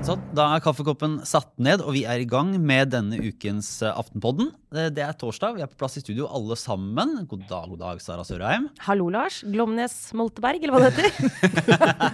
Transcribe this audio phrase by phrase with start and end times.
[0.00, 3.92] Sånn, da er kaffekoppen satt ned, og vi er i gang med denne ukens eh,
[3.92, 4.48] Aftenpodden.
[4.74, 7.12] Eh, Det er torsdag, vi er på plass i studio alle sammen.
[7.30, 8.66] God dag, god dag, Sara Sørheim.
[8.86, 9.42] Hallo, Lars.
[9.46, 11.12] Glomnes Molteberg, eller hva det heter.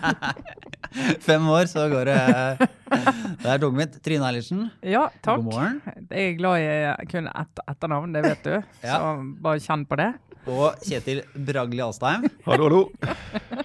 [1.28, 2.18] Fem år, så går det
[2.58, 3.96] Det er toget mitt.
[4.04, 5.40] Trine Eilertsen, Ja, takk.
[5.44, 5.80] god morgen.
[6.10, 8.54] Jeg er glad i kun ett etternavn, det vet du.
[8.82, 8.98] Ja.
[8.98, 9.16] Så
[9.46, 10.10] bare kjenn på det.
[10.46, 12.26] Og Kjetil Bragli Alstheim.
[12.46, 12.82] Hallo, hallo.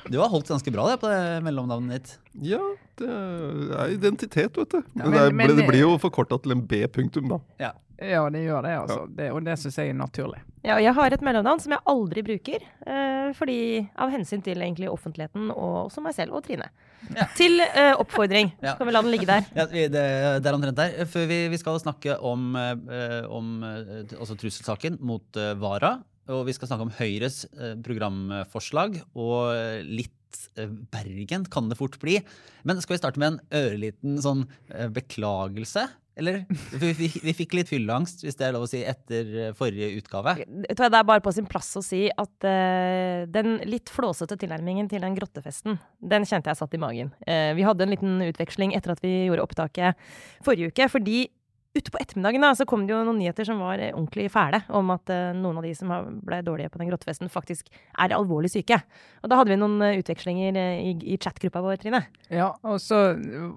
[0.10, 2.16] Du har holdt ganske bra det på det mellomnavnet ditt.
[2.52, 2.62] Ja,
[3.00, 4.80] det er identitet, vet du.
[4.98, 7.40] Ja, Men, men- det, er- men- det blir jo forkorta til en B-punktum, da.
[7.62, 7.72] Ja.
[8.02, 9.02] Ja, det gjør det, altså.
[9.14, 10.40] Det, og det syns jeg er naturlig.
[10.66, 13.58] Ja, jeg har et mellomnavn som jeg aldri bruker, uh, fordi
[13.94, 16.66] av hensyn til egentlig offentligheten og også meg selv og Trine.
[17.13, 17.27] Ja.
[17.38, 18.50] Til uh, oppfordring.
[18.58, 18.74] Ja.
[18.74, 19.46] Skal vi la den ligge der?
[19.54, 20.02] Ja, vi- det,
[20.41, 21.05] det er omtrent der.
[21.13, 26.00] Før vi, vi skal snakke om, uh, om eh, altså trusselsaken mot eh, Vara.
[26.30, 31.98] Og vi skal snakke om Høyres eh, programforslag og litt eh, Bergen kan det fort
[32.02, 32.20] bli.
[32.68, 35.88] Men skal vi starte med en ørliten sånn eh, beklagelse?
[36.16, 36.44] Eller?
[36.82, 39.90] Vi, vi, vi fikk litt fylleangst, hvis det er lov å si, etter eh, forrige
[40.02, 40.36] utgave.
[40.44, 43.91] Jeg tror jeg Det er bare på sin plass å si at uh, den litt
[43.91, 45.80] flåsete tilnærmingen til den grottefesten,
[46.13, 47.13] den kjente jeg satt i magen.
[47.24, 50.10] Uh, vi hadde en liten utveksling etter at vi gjorde opptaket
[50.46, 51.24] forrige uke, fordi
[51.74, 54.60] ute på ettermiddagen da, så kom det jo noen nyheter som var eh, ordentlig fæle,
[54.76, 55.94] om at uh, noen av de som
[56.26, 58.82] ble dårlige på den grottefesten, faktisk er alvorlig syke.
[59.24, 62.04] Og da hadde vi noen uh, utvekslinger uh, i, i chatgruppa vår, Trine.
[62.28, 63.00] Ja, og så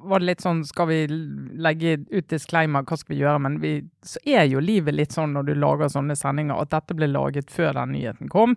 [0.06, 3.43] var det litt sånn Skal vi legge ut disclaimer, hva skal vi gjøre?
[3.43, 3.75] Men vi,
[4.06, 7.51] så er jo livet litt sånn når du lager sånne sendinger, at dette ble laget
[7.51, 8.55] før den nyheten kom.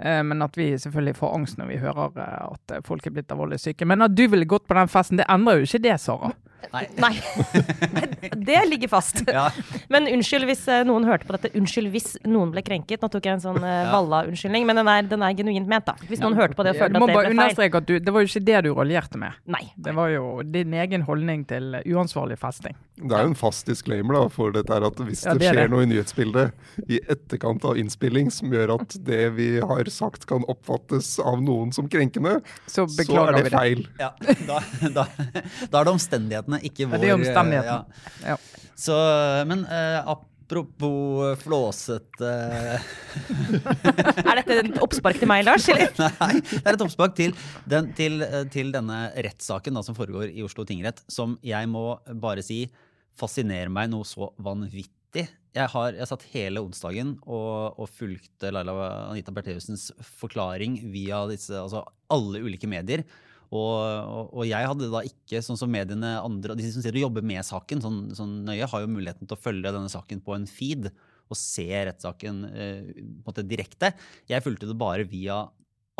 [0.00, 3.84] Men at vi selvfølgelig får angst når vi hører at folk er blitt alvorlig syke.
[3.84, 6.30] Men at du ville gått på den festen, det endrer jo ikke det, Sara.
[6.72, 6.84] Nei.
[7.04, 7.14] Nei,
[8.50, 9.22] det ligger fast.
[9.30, 9.46] Ja.
[9.92, 11.50] Men unnskyld hvis eh, noen hørte på dette.
[11.56, 13.00] Unnskyld hvis noen ble krenket.
[13.04, 13.92] Nå tok jeg en sånn eh, Ja.
[13.94, 15.94] Valla-unnskyldning, men den er, den er genuint ment, da.
[16.10, 17.30] Hvis noen hørte på det og følte at det ble feil.
[17.36, 19.38] understreke at du, det var jo ikke det du raljerte med.
[19.50, 19.62] Nei.
[19.80, 22.74] Det var jo din egen holdning til eh, uansvarlig festing.
[23.00, 25.48] Det er jo en fast disclaimer da, for dette her at hvis Ja, det det
[25.50, 25.72] er skjer det.
[25.72, 30.42] noe i nyhetsbildet i etterkant av innspilling som gjør at det vi har sagt kan
[30.50, 33.54] oppfattes av noen som krenkende, Så så er det det.
[33.54, 33.86] feil.
[34.02, 34.10] Ja,
[34.48, 34.58] da,
[34.98, 35.06] da,
[35.70, 38.02] da er det omstendighetene, ikke vår det er eh, omstendighetene.
[38.24, 38.34] ja.
[38.34, 38.36] Ja.
[38.80, 38.96] Så,
[39.44, 40.14] men uh,
[40.50, 42.30] apropos flåsete
[44.30, 45.68] Er dette et oppspark til meg, Lars?
[45.70, 45.92] Eller?
[46.22, 47.34] Nei, det er et oppspark til,
[47.70, 51.84] den, til, eh, til denne rettssaken som foregår i Oslo tingrett, som jeg må
[52.22, 52.64] bare si
[53.20, 55.26] fascinerer meg noe så vanvittig.
[55.54, 58.74] Jeg har jeg satt hele onsdagen og, og fulgte Laila
[59.10, 59.90] Anita Bertheussens
[60.22, 63.04] forklaring via disse, altså alle ulike medier.
[63.50, 67.08] Og, og, og jeg hadde da ikke, sånn som mediene andre, de som sitter og
[67.08, 70.36] jobber med saken sånn, sånn nøye, har jo muligheten til å følge denne saken på
[70.36, 70.90] en feed
[71.30, 72.92] og se rettssaken eh,
[73.26, 73.92] på en direkte.
[74.30, 75.44] Jeg fulgte det bare via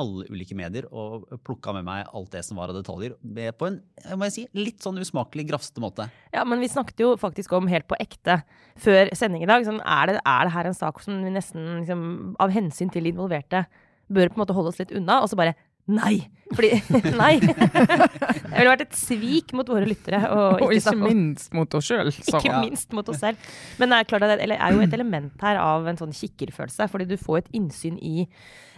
[0.01, 3.17] alle ulike medier og plukka med meg alt det som var av detaljer,
[3.59, 3.81] på en
[4.17, 6.07] må jeg si, litt sånn usmakelig, grafsete måte.
[6.35, 8.41] Ja, men vi snakket jo faktisk om helt på ekte
[8.81, 9.67] før sending i dag.
[9.67, 12.05] Sånn, er, det, er det her en sak som vi nesten liksom,
[12.41, 13.67] av hensyn til de involverte
[14.11, 15.21] bør på en måte holde oss litt unna?
[15.21, 15.57] Og så bare
[15.89, 16.29] Nei!
[16.55, 16.71] Fordi
[17.23, 17.37] Nei!
[17.41, 17.55] Det
[18.59, 20.21] ville vært et svik mot våre lyttere.
[20.31, 23.37] Og Og ikke ikke snakke om minst mot oss sjøl, Ikke minst mot oss selv.
[23.79, 26.89] Men det er klart at det er jo et element her av en sånn kikkerfølelse.
[26.91, 28.27] Fordi du får et innsyn i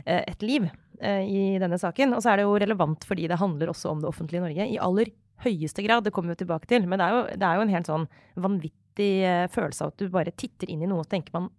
[0.05, 0.69] eh, et liv
[1.01, 2.13] eh, i denne saken.
[2.17, 4.69] Og så er det jo relevant fordi det handler også om det offentlige Norge.
[4.69, 5.13] I aller
[5.45, 6.05] høyeste grad.
[6.05, 6.87] Det kommer vi tilbake til.
[6.87, 9.99] Men det er jo, det er jo en helt sånn vanvittig eh, følelse av at
[10.05, 11.59] du bare titter inn i noe og tenker man "Eh,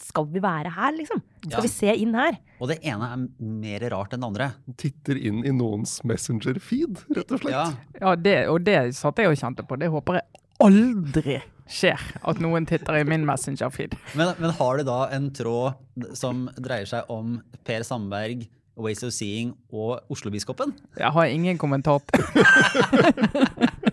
[0.00, 1.20] skal vi være her, liksom?
[1.44, 1.60] Skal Ja.
[1.60, 2.38] vi se inn her?
[2.60, 4.50] Og det ene er mer rart enn det andre.
[4.76, 7.52] Titter inn i noens messenger-feed, rett og slett.
[7.52, 9.78] Ja, Ja, det, og det satt jeg og kjente på.
[9.78, 10.22] Det håper jeg
[10.60, 13.94] aldri skjer, at noen titter i min Messenger-feed.
[14.16, 15.74] men, men har du da en tråd
[16.16, 20.72] som dreier seg om Per Sandberg, Ways of Seeing og Oslobiskopen?
[20.98, 23.89] Jeg har ingen kommentar til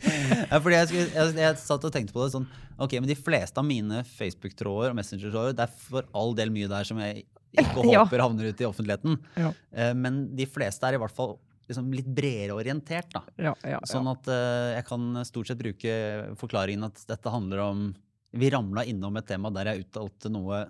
[0.00, 2.46] fordi jeg, skulle, jeg, jeg satt og tenkte på det sånn
[2.80, 6.70] Ok, men de fleste av mine Facebook-tråder og Messenger-tråder, det er for all del mye
[6.70, 7.26] der som jeg
[7.60, 9.18] ikke håper havner ut i offentligheten.
[9.36, 9.50] Ja.
[9.74, 11.34] Eh, Men de fleste er i hvert fall
[11.68, 13.10] liksom litt bredere orientert.
[13.12, 13.20] da.
[13.36, 15.92] ja, ja, Sånn at eh, jeg kan stort sett bruke
[16.40, 17.84] forklaringen at dette handler om
[18.32, 20.64] Vi ramla innom et tema der jeg uttalte noe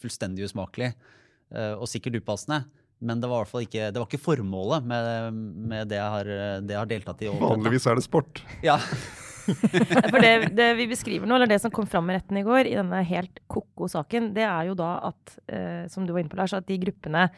[0.00, 2.62] fullstendig usmakelig eh, og sikkert upassende.
[3.00, 5.38] Men det var i hvert fall ikke, det var ikke formålet med,
[5.72, 6.30] med det, jeg har,
[6.60, 7.30] det jeg har deltatt i.
[7.40, 8.42] Vanligvis er det sport.
[8.66, 8.76] Ja.
[10.10, 12.68] For det, det, vi beskriver nå, eller det som kom fram i retten i går,
[12.68, 16.32] i denne helt ko-ko saken, det er jo da at, eh, som du var inne
[16.32, 17.28] på, Lars, at de gruppene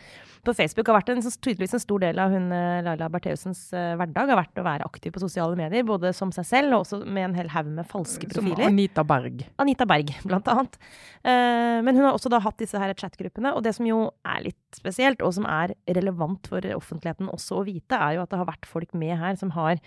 [0.43, 3.93] på Facebook har vært en, tydeligvis en stor del av hun eh, Laila Bertheusens eh,
[3.99, 4.32] hverdag.
[4.32, 7.28] Har vært å være aktiv på sosiale medier, både som seg selv og også med
[7.28, 8.64] en hel haug med falske profiler.
[8.64, 9.44] Som Anita Berg.
[9.62, 10.81] Anita Berg, blant annet.
[11.22, 14.49] Eh, men hun har også da hatt disse her chatgruppene, og det som jo er
[14.49, 18.43] litt spesielt, og som er relevant for offentligheten også å vite, er jo at det
[18.43, 19.78] har vært folk med her som har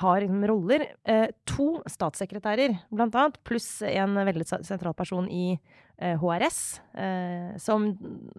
[0.00, 0.86] har liksom roller.
[1.04, 5.54] Eh, to statssekretærer, blant annet, pluss en veldig sentral person i
[5.98, 6.60] eh, HRS,
[6.98, 7.86] eh, som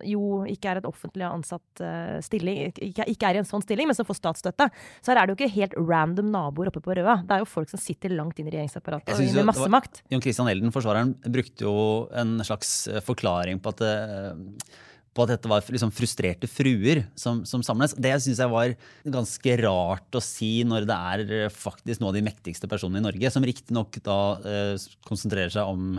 [0.04, 3.90] jo ikke er et offentlig ansatt eh, stilling, ikke, ikke, er i en sånn stilling,
[3.90, 4.68] men som får statsstøtte.
[5.00, 7.22] Så her er det jo ikke helt random naboer oppe på Røa.
[7.24, 10.04] Det er jo folk som sitter langt inn i regjeringsapparatet og med masse makt.
[10.12, 11.78] Jon Christian Elden, forsvareren, brukte jo
[12.16, 14.34] en slags eh, forklaring på at eh,
[15.16, 17.96] på at dette var liksom frustrerte fruer som, som samles.
[17.96, 18.74] Det syns jeg var
[19.16, 23.06] ganske rart å si når det er eh, faktisk noen av de mektigste personene i
[23.08, 25.96] Norge, som riktignok da eh, konsentrerer seg om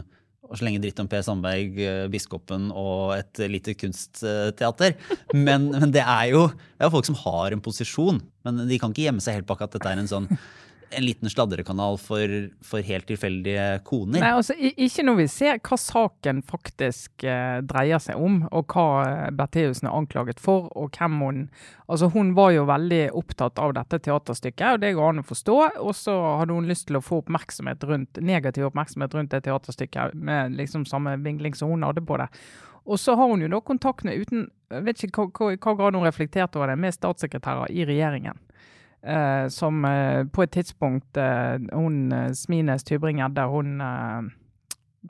[0.46, 4.94] å slenge dritt om Per Sandberg, eh, biskopen og et lite kunstteater.
[5.32, 8.20] Men, men det er jo det er folk som har en posisjon.
[8.46, 10.28] Men de kan ikke gjemme seg helt bak at dette er en sånn
[10.90, 12.30] en liten sladrekanal for,
[12.64, 14.20] for helt tilfeldige koner.
[14.22, 18.86] Nei, altså, Ikke når vi ser hva saken faktisk eh, dreier seg om, og hva
[19.06, 21.42] eh, Bertheussen er anklaget for, og hvem hun
[21.86, 25.56] Altså, Hun var jo veldig opptatt av dette teaterstykket, og det går an å forstå.
[25.86, 30.16] Og så hadde hun lyst til å få oppmerksomhet rundt, negativ oppmerksomhet rundt det teaterstykket,
[30.18, 32.26] med liksom samme vingling som hun hadde på det.
[32.86, 35.94] Og så har hun jo da kontakt med, uten jeg vet ikke hva, hva grad
[35.94, 38.42] hun reflekterte over det, med statssekretærer i regjeringen.
[39.06, 43.76] Uh, som uh, på et tidspunkt uh, hun Smines Tybring-Gjedde hun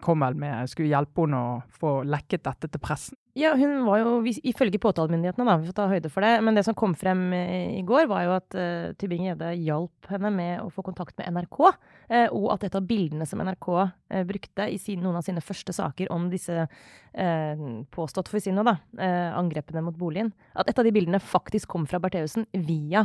[0.05, 3.17] kom vel med skulle hjelpe henne å få lekket dette til pressen.
[3.37, 6.63] Ja, hun var jo, ifølge påtalemyndighetene, da, vi får ta høyde for det, men det
[6.65, 10.81] som kom frem i går, var jo at uh, Tybing-Gjedde hjalp henne med å få
[10.87, 15.03] kontakt med NRK, uh, og at et av bildene som NRK uh, brukte i sin,
[15.05, 18.79] noen av sine første saker om disse uh, påstått for sinne, da,
[19.37, 23.05] angrepene mot boligen, at et av de bildene faktisk kom fra Bertheussen via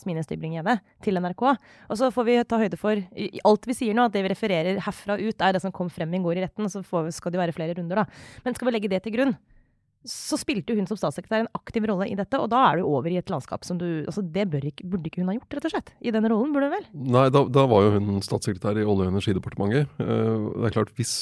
[0.00, 1.44] Smines Tybring-Gjedde til NRK.
[1.88, 4.32] Og så får vi ta høyde for i, alt vi sier nå, at det vi
[4.32, 7.32] refererer herfra ut, er det som kom frem i går i retten, så får, skal
[7.32, 8.40] det jo være flere runder, da.
[8.44, 9.36] Men skal vi legge det til grunn?
[10.10, 13.10] Så spilte hun som statssekretær en aktiv rolle i dette, og da er du over
[13.10, 15.74] i et landskap som du altså Det ikke, burde ikke hun ha gjort, rett og
[15.74, 15.92] slett?
[16.00, 16.86] I den rollen, burde hun vel?
[17.16, 19.90] Nei, da, da, var jo hun statssekretær i Olje- og energidepartementet.
[20.00, 21.14] Uh, det er klart, hvis,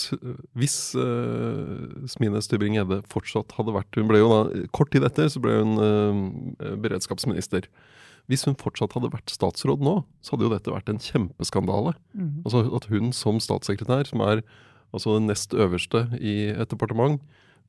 [0.58, 5.42] hvis uh, Smine Stubring-Gjedde fortsatt hadde vært Hun ble jo da, Kort tid etter så
[5.42, 7.68] ble hun uh, beredskapsminister.
[8.30, 11.92] Hvis hun fortsatt hadde vært statsråd nå, så hadde jo dette vært en kjempeskandale.
[12.16, 12.44] Mm.
[12.44, 14.44] Altså At hun som statssekretær, som er
[14.94, 17.20] altså den nest øverste i et departement,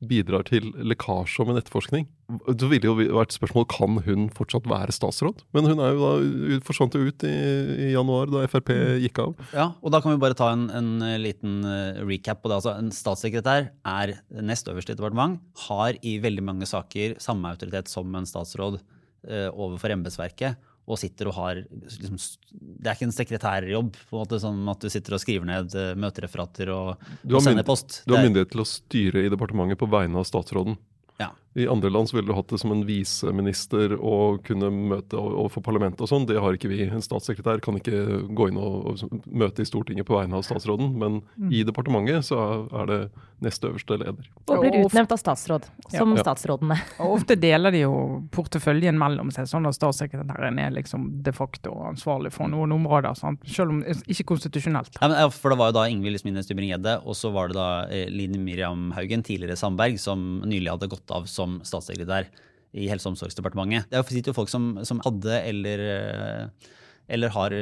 [0.04, 2.04] bidrar til lekkasje om en etterforskning.
[2.28, 5.40] Det ville jo vært spørsmål kan hun fortsatt være statsråd.
[5.56, 9.34] Men hun er jo da, forsvant jo ut i, i, januar, da Frp gikk av.
[9.56, 12.60] Ja, og Da kan vi bare ta en, en eh, liten eh, recap på det.
[12.60, 18.12] Altså, en statssekretær er nest øverste departement, har i veldig mange saker samme autoritet som
[18.18, 22.18] en statsråd eh, overfor embetsverket og sitter og har liksom,
[22.54, 25.74] Det er ikke en sekretærjobb, på en måte sånn at du sitter og skriver ned
[25.74, 28.02] eh, møtereferater og, og sender post.
[28.06, 30.78] Du har myndighet til å styre i departementet på vegne av statsråden.
[31.22, 31.32] Ja.
[31.56, 35.64] I andre land så ville du hatt det som en viseminister og kunne møte overfor
[35.64, 36.26] parlamentet og sånn.
[36.28, 36.82] Det har ikke vi.
[36.84, 40.92] En statssekretær kan ikke gå inn og, og møte i Stortinget på vegne av statsråden,
[41.00, 41.54] men mm.
[41.56, 43.00] i departementet så er det
[43.44, 44.28] nest øverste leder.
[44.48, 46.22] Og blir utnevnt av statsråd, som ja.
[46.24, 46.76] statsrådene.
[47.04, 47.92] Og ofte deler de jo
[48.32, 53.16] porteføljen mellom seg, sånn at statssekretæren er liksom de facto ansvarlig for noen områder.
[53.18, 53.44] Sant?
[53.48, 54.96] Selv om ikke konstitusjonelt.
[55.00, 57.68] Ja, men, for det var jo da Ingvild Smines Tybring-Gjedde, og så var det da
[57.92, 62.28] eh, Line Miriam Haugen, tidligere Sandberg, som nylig hadde gått av som som statssekretær
[62.76, 63.88] i Helse- og omsorgsdepartementet.
[63.92, 66.72] Det sitter jo folk som, som hadde eller, eh,
[67.16, 67.54] eller har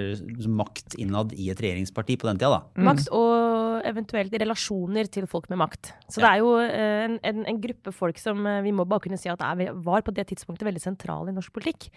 [0.48, 2.56] makt innad i et regjeringsparti på den tida.
[2.56, 2.80] da.
[2.80, 2.88] Mm.
[2.88, 3.53] Makt og
[3.88, 5.92] eventuelt relasjoner til folk med makt.
[6.08, 6.26] Så ja.
[6.26, 9.18] det er jo eh, en, en, en, gruppe folk som eh, vi må bare kunne
[9.20, 11.90] si at er, var på det tidspunktet veldig sentral i norsk politikk.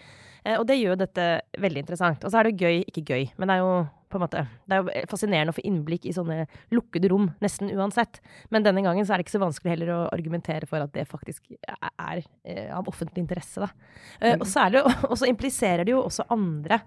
[0.48, 1.24] Og det gjør dette
[1.60, 2.22] veldig interessant.
[2.24, 3.72] Og så er det gøy, ikke gøy, men det er jo
[4.08, 4.44] på en måte.
[4.64, 8.22] Det er jo fascinerende å få innblikk i sånne lukkede rom, nesten uansett.
[8.54, 11.04] Men denne gangen så er det ikke så vanskelig heller å argumentere for at det
[11.10, 13.66] faktisk er, er eh, av offentlig interesse.
[13.66, 13.68] Da.
[14.38, 16.80] Og, særlig, og så impliserer det jo også andre.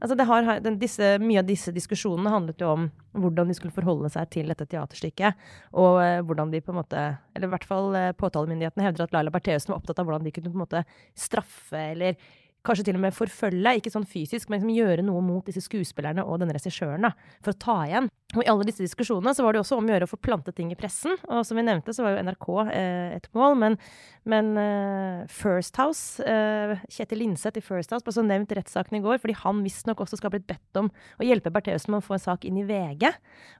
[0.00, 2.86] Altså har, den, disse, mye av disse diskusjonene handlet jo om
[3.20, 5.40] hvordan de skulle forholde seg til dette teaterstykket.
[5.76, 7.02] Og uh, hvordan de på en måte
[7.36, 10.32] Eller i hvert fall uh, påtalemyndighetene hevder at Laila Bertheussen var opptatt av hvordan de
[10.34, 10.84] kunne på en måte
[11.18, 12.16] straffe eller
[12.66, 16.24] kanskje til og med forfølge, ikke sånn fysisk, men liksom gjøre noe mot disse skuespillerne
[16.26, 17.08] og denne regissøren
[17.40, 18.10] for å ta igjen.
[18.36, 20.54] Og i alle disse diskusjonene så var det også om å gjøre å få plantet
[20.54, 21.16] ting i pressen.
[21.26, 23.56] Og som vi nevnte, så var jo NRK eh, et mål.
[23.58, 23.76] Men,
[24.30, 29.00] men eh, First House, eh, Kjetil Linseth i First House, ble så nevnt i rettssaken
[29.00, 32.04] i går, fordi han visstnok også skal ha blitt bedt om å hjelpe Bertheussen med
[32.04, 33.08] å få en sak inn i VG.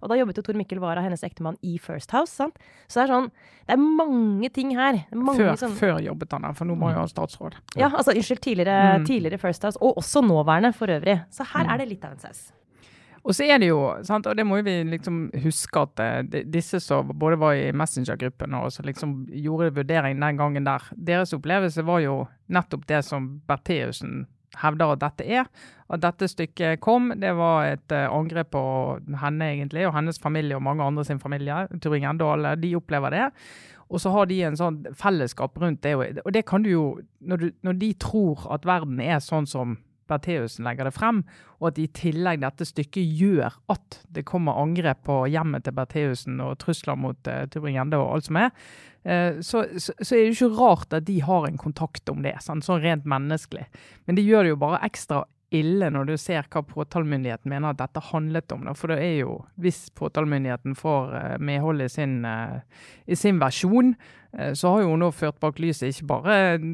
[0.05, 2.31] Og da jobbet jo Tor Mikkel Wara, hennes ektemann, i First House.
[2.39, 2.63] sant?
[2.87, 3.29] Så det er sånn
[3.67, 5.03] Det er mange ting her.
[5.11, 7.59] Er Mange Før, sånn, før jobbet han der, for nå må jo ha statsråd.
[7.79, 9.05] ja, altså unnskyld, tidligere, Mm.
[9.07, 11.21] tidligere First House, og også nåværende for øvrig.
[11.31, 12.53] Så her er det litt av en saus.
[13.21, 16.45] Og så er det jo, sant, og det må vi liksom huske at eh, de-
[16.49, 21.35] disse som både var i Messenger-gruppen og som liksom gjorde vurdering den gangen der, deres
[21.37, 22.15] opplevelse var jo
[22.49, 24.23] nettopp det som Bertheussen
[24.63, 25.51] hevder at dette er.
[25.93, 28.63] At dette stykket kom, det var et eh, angrep på
[29.21, 31.67] henne egentlig, og hennes familie og mange andre sin familie.
[31.83, 33.29] Turing og de opplever det.
[33.91, 35.95] Og så har de en sånn fellesskap rundt det.
[36.25, 36.85] Og det kan du jo,
[37.21, 39.77] når, du, når de tror at verden er sånn som
[40.11, 41.23] Bertheussen legger det frem,
[41.61, 46.41] og at i tillegg dette stykket gjør at det kommer angrep på hjemmet til Bertheussen
[46.45, 48.55] og trusler mot uh, Tybring-Gjedde og alt som er,
[49.09, 52.37] uh, så, så, så er det ikke rart at de har en kontakt om det,
[52.45, 53.69] sånn, sånn rent menneskelig.
[54.07, 55.25] Men det gjør det jo bare ekstra
[55.55, 58.65] ille når du ser hva påtalemyndigheten mener at dette handlet om.
[58.69, 58.75] Da.
[58.79, 62.61] For det er jo, hvis påtalemyndigheten får eh, medhold i sin, eh,
[63.11, 64.17] i sin versjon, eh,
[64.55, 66.67] så har jo hun nå ført bak lyset ikke bare eh,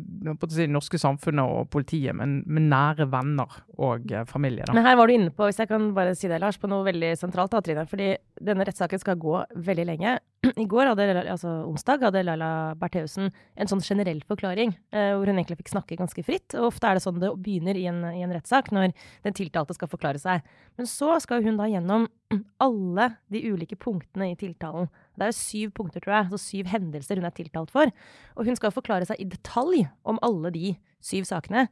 [0.52, 4.66] det norske samfunnet og politiet, men, men nære venner og eh, familie.
[4.66, 4.74] Da.
[4.76, 6.84] Men her var du inne på, hvis jeg kan bare si det, Lars, på noe
[6.86, 7.86] veldig sentralt, da, Trine.
[7.88, 8.10] Fordi
[8.44, 10.16] denne rettssaken skal gå veldig lenge.
[10.64, 15.40] I går, hadde, altså onsdag, hadde Laila Bertheussen en sånn generell forklaring, eh, hvor hun
[15.40, 16.56] egentlig fikk snakke ganske fritt.
[16.58, 18.92] Og ofte er det sånn det begynner i en, i en rettssak, når
[19.24, 20.44] den tiltalte skal forklare seg.
[20.76, 22.08] Men så skal hun da gjennom
[22.66, 24.90] alle de ulike punktene i tiltalen.
[25.16, 27.92] Det er jo syv punkter, tror jeg, så syv hendelser hun er tiltalt for.
[28.36, 31.66] Og hun skal forklare seg i detalj om alle de syv sakene.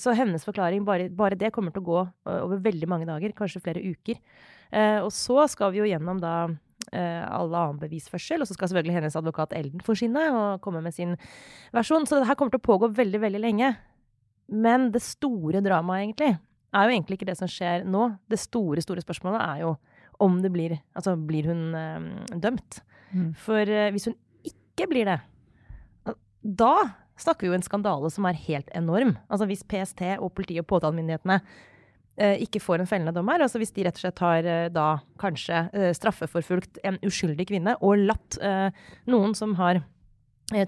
[0.00, 2.02] Så hennes forklaring, bare, bare det kommer til å gå
[2.38, 4.20] over veldig mange dager, kanskje flere uker.
[4.72, 8.96] Eh, og så skal vi jo gjennom da eh, annen bevisførsel, og så skal selvfølgelig
[8.96, 11.12] hennes advokat Elden forsyne og komme med sin
[11.76, 12.08] versjon.
[12.08, 13.74] Så det her kommer til å pågå veldig, veldig lenge.
[14.52, 16.32] Men det store dramaet, egentlig,
[16.72, 18.08] er jo egentlig ikke det som skjer nå.
[18.32, 19.74] Det store, store spørsmålet er jo
[20.22, 22.80] om det blir Altså, blir hun eh, dømt?
[23.12, 23.28] Mm.
[23.42, 24.16] For eh, hvis hun
[24.48, 25.18] ikke blir det,
[26.42, 26.72] da
[27.20, 29.12] snakker vi jo en skandale som er helt enorm.
[29.30, 31.36] Altså hvis PST og politiet og påtalemyndighetene
[32.18, 34.68] eh, ikke får en fellende dom her, altså hvis de rett og slett har eh,
[34.74, 34.86] da
[35.22, 38.40] kanskje eh, straffeforfulgt en uskyldig kvinne og latt
[39.06, 39.84] noen som har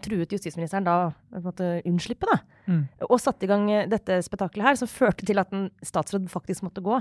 [0.05, 2.87] truet justisministeren da på en måte unnslippe, da, Mm.
[3.11, 6.81] og satte i gang dette spetakkelet her, som førte til at en statsråd faktisk måtte
[6.81, 6.97] gå.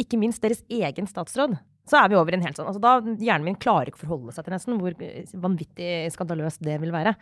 [0.00, 1.58] Ikke minst deres egen statsråd.
[1.90, 4.04] Så er vi over i en helt sånn altså Da Hjernen min klarer ikke å
[4.04, 7.16] forholde seg til nesten hvor eh, vanvittig skandaløst det vil være.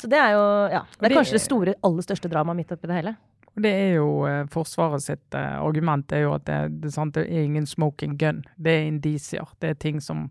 [0.00, 0.44] Så det er jo
[0.74, 3.14] ja, det er kanskje det store, aller største dramaet midt oppi det hele.
[3.58, 7.26] Det er jo eh, Forsvaret sitt eh, argument er jo at det, det, sant, det
[7.26, 8.42] er ingen smoking gun.
[8.56, 9.54] Det er indisier.
[9.62, 10.28] Det er ting som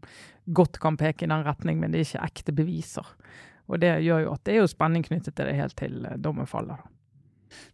[0.57, 3.15] godt kan peke i den retning, men det er ikke ekte beviser.
[3.67, 6.47] Og det gjør jo at det er jo spenning knyttet til det helt til dommen
[6.47, 6.79] faller.
[6.79, 6.96] da.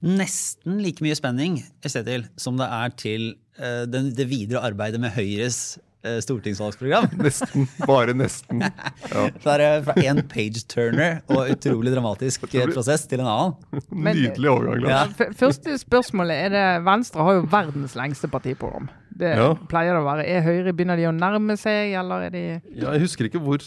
[0.04, 5.14] Nesten like mye spenning til, som det er til uh, den, det videre arbeidet med
[5.16, 7.08] Høyres uh, stortingsvalgsprogram.
[7.24, 7.68] Nesten.
[7.88, 8.64] Bare nesten.
[9.14, 9.28] Ja.
[9.30, 13.82] Det er fra én page-turner og utrolig dramatisk prosess til en annen.
[14.08, 14.88] Nydelig overgang.
[14.90, 15.30] Ja.
[15.38, 18.90] Første spørsmålet er det Venstre har jo verdens lengste partiprogram.
[19.14, 19.52] Det Ja.
[19.70, 20.24] pleier det å være.
[20.26, 23.62] Er Høyre begynner de å nærme seg, eller er de Ja, jeg husker ikke hvor,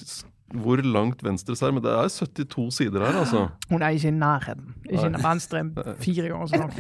[0.55, 3.49] hvor langt venstre er, men det er 72 sider her, altså.
[3.71, 4.75] Hun er ikke i nærheten.
[4.87, 5.23] Ikke Nei.
[5.25, 5.65] Venstre
[6.03, 6.77] fire ganger så lang.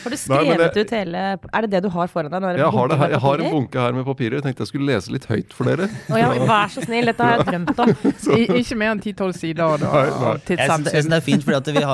[0.00, 2.44] Har du Nei, jeg, skrevet ut hele Er det det du har foran deg?
[2.48, 4.36] Er Jeg har, det her, jeg har en bunke her med papirer.
[4.38, 5.88] Jeg tenkte jeg skulle lese litt høyt for dere.
[6.10, 7.92] Oh, ja, vær så snill, dette har jeg drømt om.
[8.38, 10.32] I, ikke mer enn 10-12 sider da, Nei.
[10.48, 11.84] Jeg syns det er fint, for vi,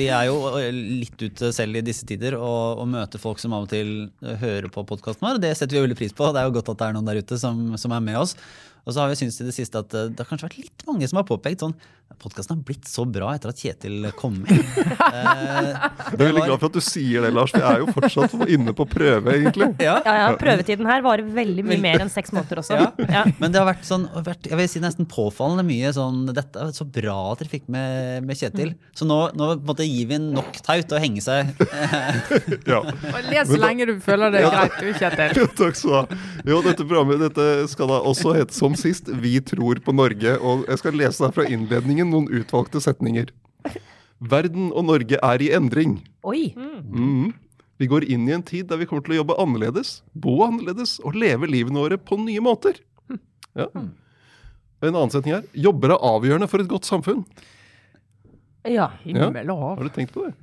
[0.00, 0.40] vi er jo
[0.74, 4.08] litt ute selv i disse tider og, og møter folk som av og til
[4.42, 5.42] hører på podkasten vår.
[5.44, 6.32] Det setter vi veldig pris på.
[6.34, 8.34] Det er jo godt at det er noen der ute som, som er med oss.
[8.86, 10.86] Og så har vi syntes i det siste at eh, det har kanskje vært litt
[10.88, 11.76] mange som har påpekt sånn
[12.18, 14.64] Podkasten har blitt så bra etter at Kjetil kom inn.
[15.10, 17.50] Eh, Jeg er veldig glad for at du sier det, Lars.
[17.54, 19.66] Vi er jo fortsatt inne på prøve, egentlig.
[19.82, 19.96] ja.
[20.06, 22.76] Ja, ja, Prøvetiden her varer veldig mye mer enn seks måneder også.
[22.78, 22.90] Ja.
[23.10, 23.22] Ja.
[23.40, 26.70] Men det har vært sånn, vært, jeg vil si nesten påfallende mye sånn Dette er
[26.76, 28.74] så bra at dere fikk med, med Kjetil.
[28.96, 31.50] Så nå, nå måtte gi gir vi en nok taut å henge seg.
[32.70, 32.80] Ja.
[32.84, 35.40] Og Les så lenge du føler det er greit, du, Kjetil.
[35.58, 36.18] Takk skal du ha.
[36.46, 40.36] Jo, dette programmet dette skal da også hete som sist Vi tror på Norge.
[40.38, 43.30] Og jeg skal lese her fra innledningen noen utvalgte setninger.
[44.20, 45.98] Verden og Norge er i endring.
[46.28, 46.50] Oi!
[46.56, 47.30] Mm.
[47.80, 50.98] Vi går inn i en tid der vi kommer til å jobbe annerledes, bo annerledes
[51.00, 52.76] og leve livene våre på nye måter.
[53.56, 53.66] Ja.
[53.72, 55.46] En annen setning her.
[55.56, 57.24] Jobber er avgjørende for et godt samfunn.
[58.68, 58.90] Ja.
[59.04, 59.88] Himmel og Har hav.
[59.88, 60.34] du tenkt på det?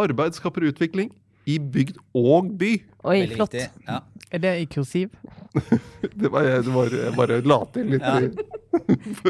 [0.00, 1.12] Arbeid skaper utvikling.
[1.46, 2.72] i bygd og by.
[3.06, 3.52] Oi, Veldig flott.
[3.86, 4.00] Ja.
[4.34, 5.12] Er det i kursiv?
[6.16, 8.02] Det var, jeg, det var, jeg bare la til litt.
[8.02, 8.18] Ja.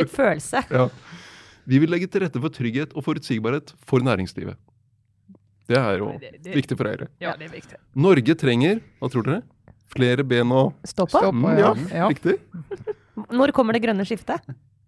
[0.00, 0.62] Litt følelse.
[0.72, 0.86] Ja.
[1.66, 4.54] Vi vil legge til rette for trygghet og forutsigbarhet for næringslivet.
[5.66, 7.08] Det er jo Det- det- viktig for Høyre.
[7.20, 7.76] Ja, det er viktig.
[7.94, 9.42] Norge trenger, hva tror dere?
[9.90, 11.32] Flere ben å Stå på.
[11.32, 11.74] Mm, ja.
[11.74, 12.08] ja, ja.
[12.08, 12.38] Riktig.
[13.30, 14.40] Når kommer det grønne skiftet?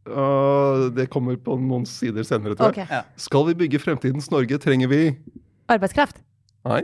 [0.07, 2.87] Uh, det kommer på noen sider senere, tror jeg.
[2.87, 3.05] Ok.
[3.17, 5.17] Skal vi bygge fremtidens Norge, trenger vi
[5.69, 6.17] Arbeidskraft.
[6.65, 6.83] Nei.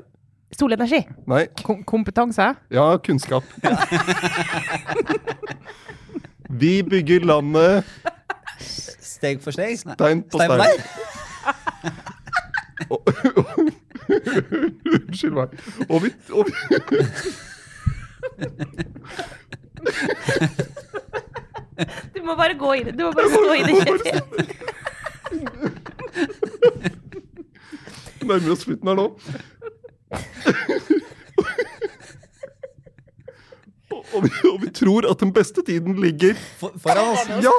[0.52, 1.06] Solenergi.
[1.26, 1.46] Nei.
[1.62, 2.56] Kom kompetanse?
[2.70, 3.42] Ja, kunnskap.
[6.48, 7.84] vi bygger landet
[9.14, 9.78] Steg for steg?
[9.78, 10.60] Stein på Stein stein.
[10.60, 10.80] stein?
[15.08, 15.48] Unnskyld meg.
[15.88, 16.52] Og vi, og vi
[22.14, 22.98] Du må bare gå i det.
[22.98, 23.74] Du må bare stå i det.
[23.86, 24.20] Kjetil.
[28.34, 29.06] nærmer oss slutten her nå.
[34.12, 37.24] Og, vi, og vi tror at den beste tiden ligger For, foran oss.
[37.44, 37.54] Ja!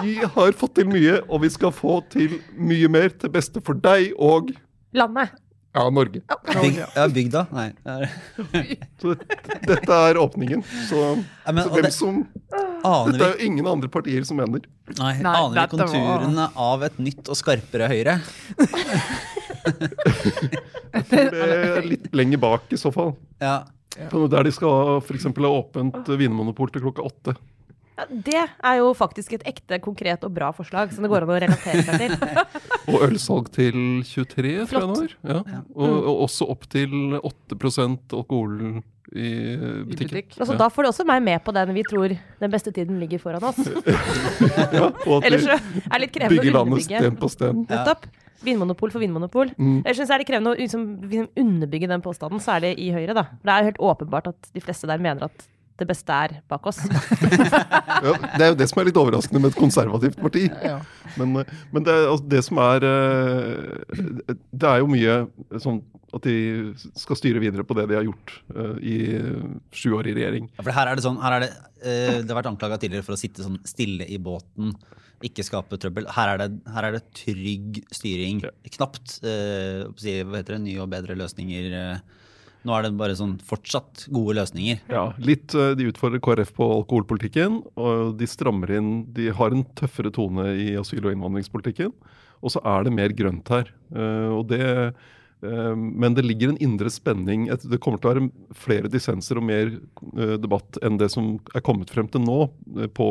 [0.00, 3.74] Vi har fått til mye, og vi skal få til mye mer til beste for
[3.82, 4.52] deg og
[4.94, 5.32] Landet.
[5.74, 6.20] ja, Norge.
[6.46, 7.42] Byg, ja, bygda?
[7.54, 7.68] Nei.
[9.02, 9.14] Så
[9.66, 10.62] dette er åpningen.
[10.88, 11.02] Så,
[11.46, 12.14] Ja, men, så hvem det, som
[12.86, 14.60] aner Dette er jo ingen andre partier som mener.
[14.98, 18.14] nei, Nei, aner vi konturene var- av et nytt og skarpere Høyre?
[21.10, 23.14] Det er litt lenger bak i så fall.
[23.42, 23.62] Ja.
[24.00, 25.26] Der de skal f.eks.
[25.26, 27.34] ha åpent vinmonopol til klokka åtte.
[28.00, 31.32] Ja, det er jo faktisk et ekte, konkret og bra forslag som det går an
[31.34, 32.14] å relatere seg til.
[32.94, 33.74] Og ølsalg til
[34.08, 35.12] 23, tror jeg det var.
[35.28, 35.60] Ja.
[35.74, 38.54] Og, og også opp til 8% alkohol
[39.10, 40.08] i I butikken.
[40.14, 40.38] butikk.
[40.38, 40.58] Altså, Ja.
[40.62, 43.44] Da får du også meg med på den vi tror den beste tiden ligger foran
[43.50, 43.60] oss.
[44.72, 47.64] Ja, og at Ellers vi så er det litt krevende bygger landet sten på sten.
[47.68, 48.06] Nettopp.
[48.44, 49.52] Vinmonopol for vinmonopol.
[49.58, 49.80] Mm.
[49.84, 53.16] Jeg synes er det krevende å liksom, liksom underbygge den påstanden, særlig i Høyre.
[53.16, 53.26] da.
[53.40, 55.48] Det er jo helt åpenbart at de fleste der mener at
[55.80, 56.80] det beste er bak oss.
[58.00, 60.46] Ja, det er jo det som er litt overraskende med et konservativt parti.
[60.64, 60.78] Ja.
[61.20, 65.16] Men, eh, men det, altså, det som er eh, Det er jo mye
[65.60, 65.82] sånn
[66.16, 66.36] at de
[66.96, 68.96] skal styre videre på det de har gjort uh, i
[69.70, 70.48] sju år i regjering.
[70.56, 71.50] Ja, for her er det sånn, her er det,
[71.84, 74.72] uh, det har vært anklaga tidligere for å sitte sånn stille i båten,
[75.26, 76.06] ikke skape trøbbel.
[76.16, 78.40] Her er det, her er det trygg styring.
[78.76, 81.70] Knapt eh, hva heter det, nye og bedre løsninger.
[81.76, 82.18] eh.
[82.68, 84.82] Nå er det bare sånn fortsatt gode løsninger.
[84.92, 89.64] Ja, litt, eh, De utfordrer KrF på alkoholpolitikken, og de strammer inn De har en
[89.76, 91.94] tøffere tone i asyl- og innvandringspolitikken.
[92.40, 93.72] Og så er det mer grønt her.
[93.94, 94.94] Eh, og det,
[95.40, 97.46] men det ligger en indre spenning.
[97.48, 99.70] Det kommer til å være flere dissenser og mer
[100.36, 102.42] debatt enn det som er kommet frem til nå
[102.92, 103.06] på,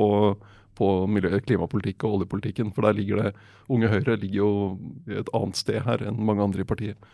[0.80, 2.74] på miljø, klimapolitikk og oljepolitikken.
[2.76, 3.34] For der ligger det
[3.70, 4.52] Unge Høyre ligger jo
[5.22, 7.10] et annet sted her enn mange andre i partiet.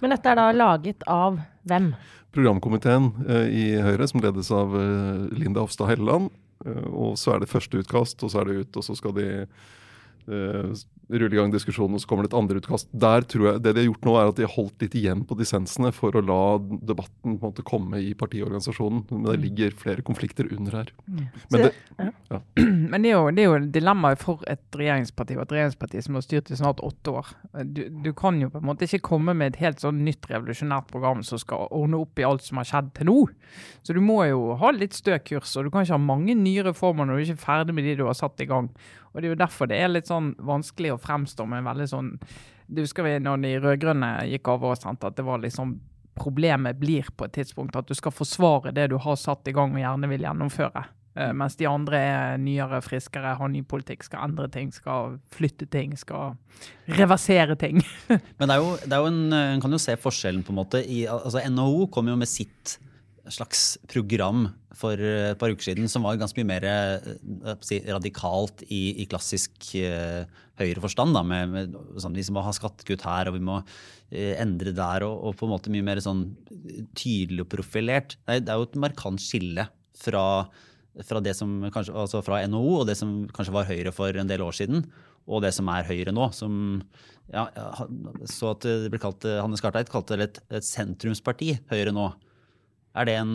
[0.00, 1.92] Men dette er da laget av hvem?
[2.34, 6.32] programkomiteen eh, i Høyre, som ledes av eh, Linda Hofstad Helleland.
[6.66, 9.16] Eh, og så er det første utkast, og så er det ut, og så skal
[9.18, 9.28] de
[10.24, 12.88] rulle i gang diskusjonen, og så kommer det et andre utkast.
[12.92, 15.24] Der tror jeg, Det de har gjort nå, er at de har holdt litt igjen
[15.28, 19.04] på dissensene for å la debatten på en måte komme i partiorganisasjonen.
[19.10, 20.92] Men det ligger flere konflikter under her.
[21.52, 21.72] Men det,
[22.90, 26.18] Men det er, jo, det er jo dilemmaet for et regjeringsparti, og et regjeringsparti som
[26.18, 27.34] har styrt i snart åtte år.
[27.64, 30.88] Du, du kan jo på en måte ikke komme med et helt sånn nytt revolusjonært
[30.92, 33.20] program som skal ordne opp i alt som har skjedd til nå.
[33.84, 36.64] Så du må jo ha litt stø kurs, og du kan ikke ha mange nye
[36.64, 38.72] reformer når du ikke er ferdig med de du har satt i gang.
[39.14, 42.12] Og Det er jo derfor det er litt sånn vanskelig å fremstå med veldig sånn
[42.66, 45.78] Du husker vi når de rød-grønne gikk over og sendte at det var liksom
[46.14, 49.72] Problemet blir på et tidspunkt at du skal forsvare det du har satt i gang
[49.74, 50.84] og gjerne vil gjennomføre.
[51.18, 55.66] Eh, mens de andre er nyere, friskere, har ny politikk, skal endre ting, skal flytte
[55.70, 56.36] ting, skal
[57.00, 57.82] reversere ting.
[58.38, 60.60] Men det er jo, det er jo en, en kan jo se forskjellen på en
[60.60, 62.76] måte i, altså NHO kom jo med sitt
[63.32, 68.64] slags program for et par uker siden som var ganske mye mer eh, si, radikalt
[68.66, 70.26] i, i klassisk uh,
[70.60, 71.14] høyre forstand.
[71.16, 75.06] Da, med, med, sånn, vi må ha skattekutt her, og vi må uh, endre der,
[75.06, 76.26] og, og på en måte mye mer sånn
[76.98, 78.18] tydelig og profilert.
[78.24, 80.26] Det er, det er jo et markant skille fra,
[81.06, 84.58] fra kanskje, altså fra NHO og det som kanskje var Høyre for en del år
[84.58, 84.84] siden,
[85.24, 86.28] og det som er Høyre nå.
[86.36, 86.82] som
[87.32, 87.46] ja,
[88.28, 92.10] så at det ble kalt, Hanne Skarteit kalte det et, et sentrumsparti, Høyre nå.
[92.94, 93.34] Er det en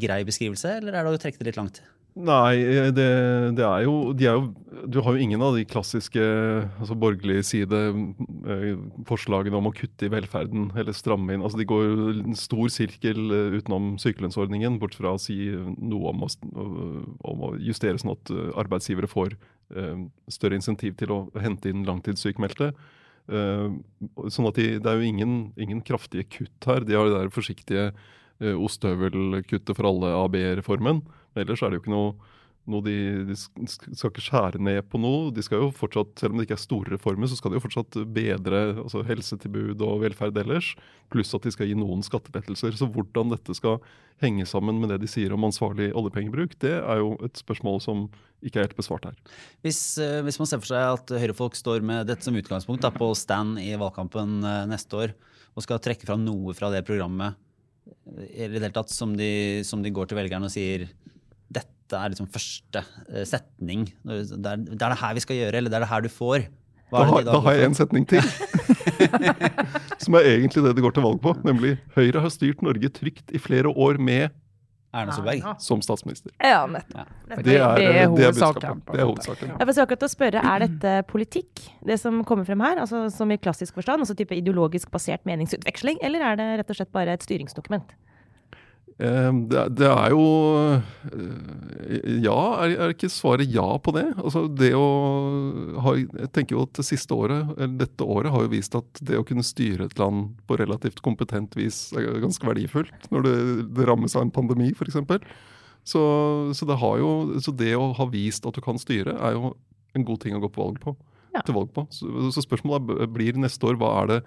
[0.00, 1.82] grei beskrivelse, eller er det å trekke det litt langt?
[2.16, 2.56] Nei,
[2.96, 3.04] det,
[3.58, 4.46] det, er jo er jo
[4.88, 6.22] Du har jo ingen av de klassiske
[6.80, 11.44] altså borgerlig side eh, forslagene om å kutte i velferden eller stramme inn.
[11.44, 15.36] Altså De går en stor sirkel eh, utenom sykelønnsordningen, bort fra å si
[15.76, 16.30] noe om å,
[17.28, 19.36] om å justere sånn at eh, arbeidsgivere får
[20.30, 22.68] større insentiv til å hente inn langtidssykmeldte.
[23.26, 26.86] Sånn at de, Det er jo ingen, ingen kraftige kutt her.
[26.86, 27.88] De har det der forsiktige
[28.40, 31.04] ostehøvelkuttet for alle AB-reformen.
[31.36, 32.32] Ellers er det jo ikke noe,
[32.66, 32.96] noe de,
[33.28, 35.30] de, skal ikke skjære ned på noe.
[35.34, 37.64] De skal jo fortsatt, Selv om det ikke er store reformer, så skal de jo
[37.64, 40.72] fortsatt bedre altså helsetilbud og velferd ellers.
[41.12, 42.76] Pluss at de skal gi noen skattelettelser.
[42.78, 43.78] Så hvordan dette skal
[44.22, 48.06] henge sammen med det de sier om ansvarlig oljepengebruk, det er jo et spørsmål som
[48.44, 49.16] ikke er helt besvart her.
[49.64, 52.92] Hvis, eh, hvis man ser for seg at høyrefolk står med dette som utgangspunkt da,
[52.94, 55.16] på stand i valgkampen eh, neste år,
[55.56, 57.36] og skal trekke fram noe fra det programmet
[57.86, 60.86] i det hele tatt som de, som de går til velgerne og sier
[61.52, 63.86] dette er liksom første eh, setning.
[64.02, 66.10] Det er, det er, det her vi skal gjøre, eller det er det her du
[66.12, 66.48] får.
[66.86, 68.22] Da har, da, har jeg en setning til.
[70.04, 71.34] som er egentlig det de går til valg på.
[71.46, 74.34] Nemlig Høyre har styrt Norge trygt i flere år med
[74.94, 76.32] Erna Solberg som statsminister.
[76.38, 76.96] Ja, nettopp.
[77.28, 77.36] Ja.
[77.36, 78.82] Det, er, det er hovedsaken.
[78.86, 79.52] Det er hovedsaken.
[79.58, 82.80] Jeg får akkurat å spørre, Er dette politikk, det som kommer frem her?
[82.84, 86.00] altså Som i klassisk forstand, altså type ideologisk basert meningsutveksling?
[86.06, 87.92] Eller er det rett og slett bare et styringsdokument?
[88.96, 89.32] Eh,
[89.76, 90.22] det, er jo
[90.72, 94.06] eh, Ja, er, det ikke svaret ja på det?
[94.16, 94.86] Altså det å
[95.84, 99.02] ha, Jeg tenker jo at det siste året, eller dette året har jo vist at
[99.04, 103.10] det å kunne styre et land på relativt kompetent vis er ganske verdifullt.
[103.12, 103.36] Når det,
[103.76, 104.96] det rammes av en pandemi, f.eks.
[105.86, 106.02] Så,
[106.56, 107.12] så, det har jo,
[107.44, 109.52] så det å ha vist at du kan styre, er jo
[109.94, 110.96] en god ting å gå på valg på.
[111.36, 111.42] Ja.
[111.44, 111.84] til valg på.
[111.92, 114.20] Så, så spørsmålet blir neste år hva er det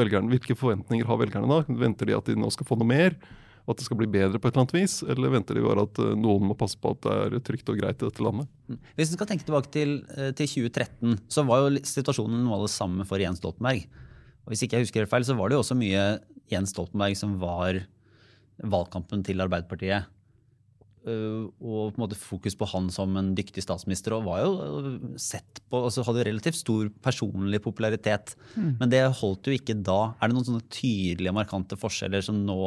[0.00, 1.60] velgerne, hvilke forventninger har velgerne da?
[1.68, 3.18] Venter de at de nå skal få noe mer?
[3.64, 4.98] At det skal bli bedre på et eller annet vis?
[5.08, 7.80] Eller venter de bare at eh, noen må passe på at det er trygt og
[7.80, 8.50] greit i dette landet?
[8.68, 8.80] Mm.
[8.98, 12.66] Hvis vi skal tenke tilbake til, eh, til 2013, så var jo situasjonen noe av
[12.66, 13.86] det samme for Jens Stoltenberg.
[14.44, 16.04] Og Hvis ikke jeg husker helt feil, så var det jo også mye
[16.52, 17.80] Jens Stoltenberg som var
[18.60, 20.10] valgkampen til Arbeiderpartiet.
[21.04, 24.14] Uh, og på en måte fokus på han som en dyktig statsminister.
[24.16, 28.36] Og var jo sett på, altså hadde relativt stor personlig popularitet.
[28.56, 28.76] Mm.
[28.80, 30.14] Men det holdt jo ikke da.
[30.20, 32.60] Er det noen sånne tydelige, markante forskjeller som nå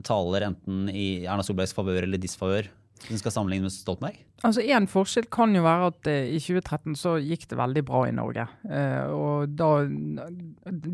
[0.00, 2.70] taler enten i Erna Solbergs favør eller disfavør?
[3.08, 4.18] Hvis skal sammenligne med Stoltenberg?
[4.46, 8.02] Altså En forskjell kan jo være at uh, i 2013 så gikk det veldig bra
[8.08, 8.44] i Norge.
[8.66, 9.70] Uh, og da,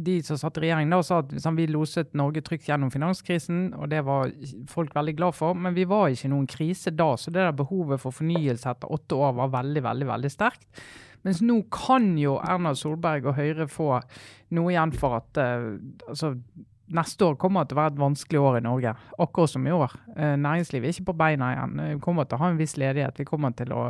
[0.08, 3.74] De som satt i regjering da sa at liksom, vi loset Norge trygt gjennom finanskrisen,
[3.76, 4.32] og det var
[4.70, 5.56] folk veldig glad for.
[5.56, 8.92] Men vi var ikke i noen krise da, så det der behovet for fornyelse etter
[8.94, 10.68] åtte år var veldig, veldig, veldig sterkt.
[11.26, 13.96] Mens nå kan jo Erna Solberg og Høyre få
[14.56, 15.74] noe igjen for at uh,
[16.08, 16.36] altså,
[16.94, 19.94] neste år kommer til å være et vanskelig år i Norge, akkurat som i år.
[20.16, 21.82] Eh, næringslivet er ikke på beina igjen.
[21.92, 23.20] Vi kommer til å ha en viss ledighet.
[23.20, 23.84] Vi kommer til å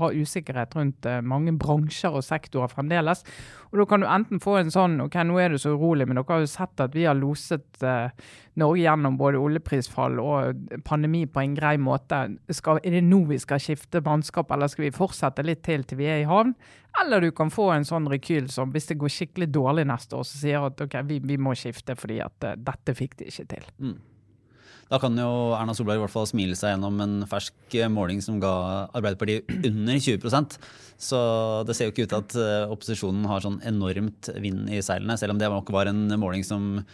[0.00, 3.24] ha usikkerhet rundt eh, mange bransjer og sektorer fremdeles.
[3.72, 6.20] Og Da kan du enten få en sånn OK, nå er du så urolig, men
[6.20, 8.12] dere har jo sett at vi har loset eh,
[8.60, 12.20] Norge gjennom både oljeprisfall og pandemi på en grei måte.
[12.54, 15.98] Skal, er det nå vi skal skifte mannskap, eller skal vi fortsette litt til til
[15.98, 16.54] vi er i havn?
[17.02, 20.26] Eller du kan få en sånn rekyl som hvis det går skikkelig dårlig neste år,
[20.28, 23.48] så sier at ok, vi, vi må skifte fordi at uh, dette fikk de ikke
[23.50, 23.70] til.
[23.82, 23.96] Mm.
[24.90, 28.20] Da kan jo Erna Solberg i hvert fall smile seg gjennom en fersk eh, måling
[28.22, 28.52] som ga
[28.92, 30.58] Arbeiderpartiet under 20%
[31.00, 31.20] Så
[31.66, 35.16] det ser jo ikke ut til at eh, opposisjonen har sånn enormt vind i seilene,
[35.18, 36.84] selv om det nok var en måling som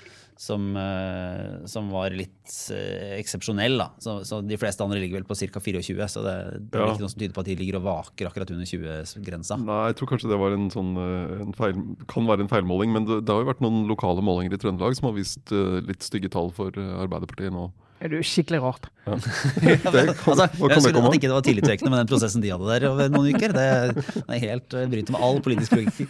[0.40, 3.83] som, uh, som, var litt uh, eksepsjonell.
[4.00, 5.61] Så, så, de fleste andre ligger vel på ca.
[5.61, 6.37] 24, så det,
[6.72, 6.94] det er ja.
[6.94, 9.59] ikke noe som tyder på at de ligger og vaker akkurat under 20-grensa.
[9.61, 12.96] Nei, jeg tror kanskje det var en sånn, eh, en feil, kan være en feilmåling,
[12.96, 15.76] men det, det, har jo vært noen lokale målinger i Trøndelag som har vist uh,
[15.85, 17.68] litt stygge tall for Arbeiderpartiet nå.
[18.00, 18.88] Er du skikkelig rart?
[19.05, 19.20] Ja.
[19.61, 22.72] det kan, altså, jeg skulle at ikke det var tillitvekkende med den prosessen de hadde
[22.72, 23.53] der over noen uker.
[23.53, 23.70] Det,
[24.16, 26.07] det er helt bryter med all politisk logikk.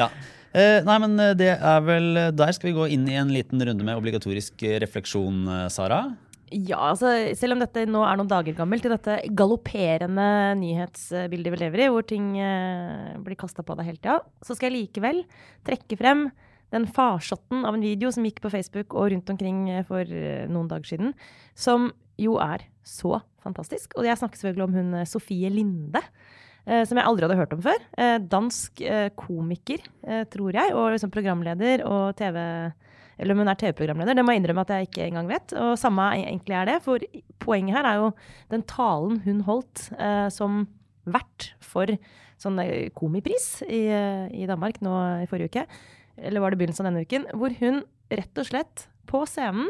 [0.00, 0.08] Ja.
[0.50, 3.30] Eh, nei, men eh, det er vel eh, Der skal vi gå inn i en
[3.30, 6.02] liten runde med obligatorisk eh, refleksjon, Sara.
[6.50, 11.60] Ja, altså selv om dette nå er noen dager gammelt, i dette galopperende nyhetsbildet vi
[11.60, 15.22] lever i, hvor ting eh, blir kasta på deg hele tida, så skal jeg likevel
[15.68, 16.26] trekke frem
[16.74, 20.86] den farsotten av en video som gikk på Facebook og rundt omkring for noen dager
[20.86, 21.14] siden,
[21.58, 23.96] som jo er så fantastisk.
[23.98, 26.02] Og jeg snakker selvfølgelig om hun Sofie Linde.
[26.70, 27.82] Eh, som jeg aldri hadde hørt om før.
[27.98, 29.82] Eh, dansk eh, komiker,
[30.30, 32.38] tror jeg, og liksom programleder og TV
[33.20, 35.52] Eller om hun er TV-programleder, det må jeg innrømme at jeg ikke engang vet.
[35.52, 37.02] Og samme egentlig er det, for
[37.42, 38.06] poenget her er jo
[38.48, 39.90] den talen hun holdt
[40.32, 40.62] som
[41.04, 41.90] vert for
[42.40, 42.56] sånn
[42.96, 43.82] komipris i,
[44.32, 45.66] i Danmark nå i forrige uke,
[46.16, 49.68] eller var det begynnelsen av denne uken, hvor hun rett og slett på scenen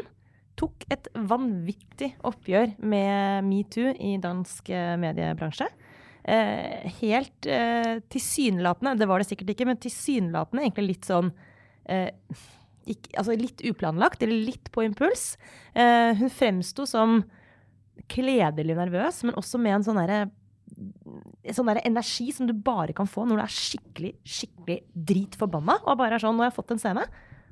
[0.55, 4.71] tok et vanvittig oppgjør med metoo i dansk
[5.03, 5.67] mediebransje.
[6.21, 11.31] Eh, helt eh, tilsynelatende, det var det sikkert ikke, men tilsynelatende egentlig litt sånn
[11.89, 12.11] eh,
[12.89, 15.35] ikke, altså litt uplanlagt, eller litt på impuls.
[15.73, 17.23] Eh, hun fremsto som
[18.11, 20.21] kledelig nervøs, men også med en sånn derre
[21.53, 25.77] sånn der energi som du bare kan få når du er skikkelig skikkelig dritforbanna.
[25.83, 27.05] Og bare er sånn Nå har jeg fått en scene,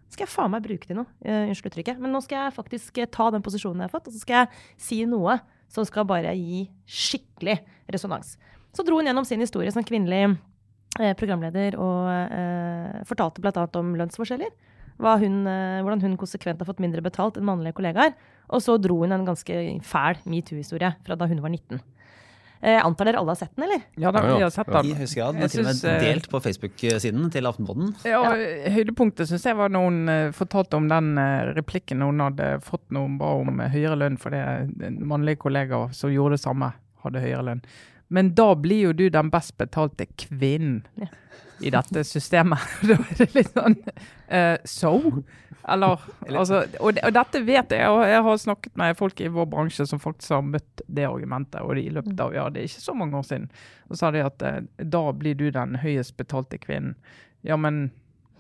[0.10, 1.10] skal jeg faen meg bruke til noe.
[1.22, 2.02] Uh, unnskyld uttrykket.
[2.02, 4.64] Men nå skal jeg faktisk ta den posisjonen jeg har fått, og så skal jeg
[4.82, 5.38] si noe
[5.70, 7.60] som skal bare gi skikkelig
[7.94, 8.34] resonans.
[8.80, 10.38] Så dro hun gjennom sin historie som kvinnelig
[11.02, 13.66] eh, programleder og eh, fortalte bl.a.
[13.76, 14.54] om lønnsforskjeller.
[15.04, 18.16] Hun, eh, hvordan hun konsekvent har fått mindre betalt enn mannlige kollegaer.
[18.48, 21.82] Og så dro hun en ganske fæl metoo-historie fra da hun var 19.
[22.60, 23.84] Jeg eh, antar dere alle har sett den, eller?
[24.00, 24.88] Ja, da, vi har sett den.
[24.94, 27.94] I husker jeg, den er til og med delt på Facebook-siden til Aftenpodden.
[28.08, 28.24] Ja,
[28.80, 32.88] Høydepunktet syns jeg var når hun uh, fortalte om den uh, replikken hun hadde fått
[32.96, 34.44] når hun ba om uh, høyere lønn fordi
[35.04, 37.64] mannlige kollegaer kollega som gjorde det samme, hadde høyere lønn.
[38.10, 41.08] Men da blir jo du den best betalte kvinnen ja.
[41.62, 42.64] i dette systemet.
[42.90, 45.22] da er det litt sånn uh, So?
[45.70, 46.02] Eller,
[46.42, 49.86] altså, og, og, dette vet jeg, og jeg har snakket med folk i vår bransje
[49.90, 51.62] som faktisk har møtt det argumentet.
[51.62, 53.50] og i løpet av, ja, Det er ikke så mange år siden.
[53.90, 56.98] Og sa de at uh, da blir du den høyest betalte kvinnen.
[57.46, 57.92] Ja, men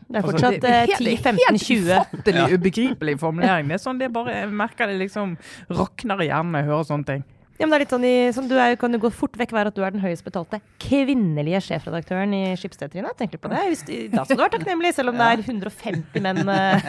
[0.10, 1.90] det er altså, fortsatt altså, 10-15-20.
[1.94, 3.70] Helt ufattelig ubegripelig formulering.
[3.70, 5.36] Det er sånn, det bare, jeg merker det liksom
[5.78, 7.28] rakner i hjernen når jeg hører sånne ting.
[7.60, 9.52] Ja, men det er litt sånn i, som du er, kan jo gå fort vekk
[9.52, 13.12] være at du er den høyest betalte kvinnelige sjefredaktøren i Skipsted, Trine.
[13.20, 13.64] Tenk litt på det.
[13.74, 16.88] Hvis, da skal du være takknemlig, selv om det er 150 menn eh,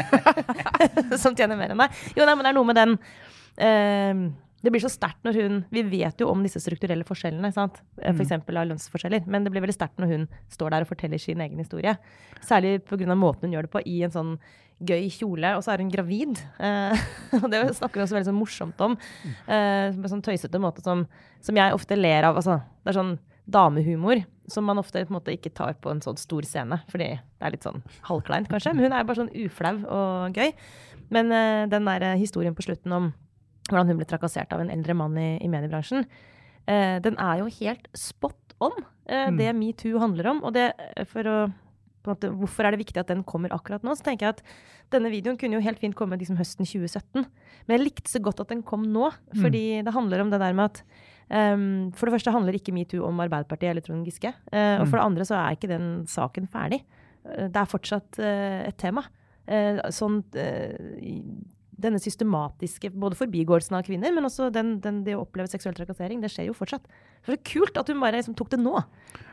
[1.24, 1.98] som tjener mer enn deg.
[2.14, 4.22] Jo, nei, men det er noe med den uh,
[4.61, 7.80] det blir så sterkt når hun Vi vet jo om disse strukturelle forskjellene, sant?
[7.96, 8.35] f.eks.
[8.44, 9.24] For av lønnsforskjeller.
[9.26, 11.96] Men det blir veldig sterkt når hun står der og forteller sin egen historie.
[12.44, 13.14] Særlig pga.
[13.16, 14.35] måten hun gjør det på, i en sånn
[14.81, 16.40] gøy kjole, og så er hun gravid.
[16.62, 17.03] Eh,
[17.40, 18.97] og det snakker hun også veldig sånn morsomt om.
[19.47, 21.05] Eh, på en sånn tøysete måte som,
[21.45, 22.38] som, jeg ofte ler av.
[22.40, 23.16] Altså, det er sånn
[23.51, 27.55] damehumor som man ofte måte ikke tar på en sånn stor scene, fordi det er
[27.55, 28.75] litt sånn halvkleint, kanskje.
[28.75, 30.55] Men hun er bare sånn uflau og gøy.
[31.14, 33.11] Men eh, den der historien på slutten om
[33.71, 36.07] hvordan hun ble trakassert av en eldre mann i, i mediebransjen,
[36.66, 38.75] eh, den er jo helt spot on,
[39.07, 39.38] eh, mm.
[39.38, 40.43] det metoo handler om.
[40.47, 40.71] Og det,
[41.12, 41.37] for å
[42.08, 43.92] måte, hvorfor er det viktig at den kommer akkurat nå?
[43.98, 44.42] Så tenker jeg at
[44.94, 47.26] denne videoen kunne jo helt fint komme liksom høsten 2017.
[47.66, 49.36] Men jeg likte så godt at den kom nå, mm.
[49.42, 49.84] fordi mm.
[49.86, 50.82] det handler om det der med at
[51.28, 54.32] um, For det første handler ikke metoo om Arbeiderpartiet eller Trond Giske.
[54.48, 56.82] Uh, og for det andre så er ikke den saken ferdig.
[57.26, 59.06] Uh, det er fortsatt uh, et tema.
[59.90, 60.20] sånn
[61.83, 66.23] denne systematiske både forbigåelsen av kvinner, men også den, den, det å oppleve seksuell trakassering.
[66.23, 66.87] Det skjer jo fortsatt.
[67.25, 68.81] Så det er kult at hun bare liksom tok det nå,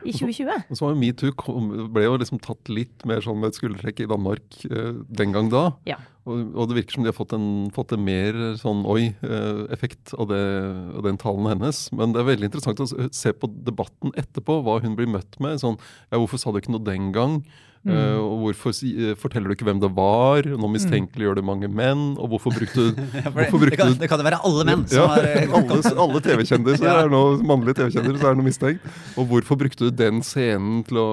[0.04, 0.68] i 2020.
[0.68, 4.10] Og så var Metoo ble jo liksom tatt litt mer sånn med et skuldertrekk i
[4.12, 5.70] Danmark eh, den gang da.
[5.90, 6.00] Ja.
[6.28, 10.20] Og, og, det virker som de har fått en, fått en mer sånn oi-effekt eh,
[10.20, 11.86] av, av, den talen hennes.
[11.96, 15.62] Men det er veldig interessant å se på debatten etterpå, hva hun blir møtt med.
[15.64, 17.42] Sånn ja, hvorfor sa du ikke noe den gang?
[17.86, 17.94] Mm.
[17.94, 20.48] Uh, og hvorfor uh, forteller du ikke hvem det var?
[20.48, 22.16] Nå mistenkeliggjør du mange menn.
[22.18, 22.90] Og hvorfor brukte,
[23.22, 25.54] ja, hvorfor brukte det, kan, det kan jo være alle menn som ja, har eh,
[25.58, 26.96] alle, alle TV-kjendiser ja.
[27.04, 28.92] er nå mannlige TV-kjendiser så er det noe mistenkt.
[29.18, 31.08] Og hvorfor brukte du den scenen til å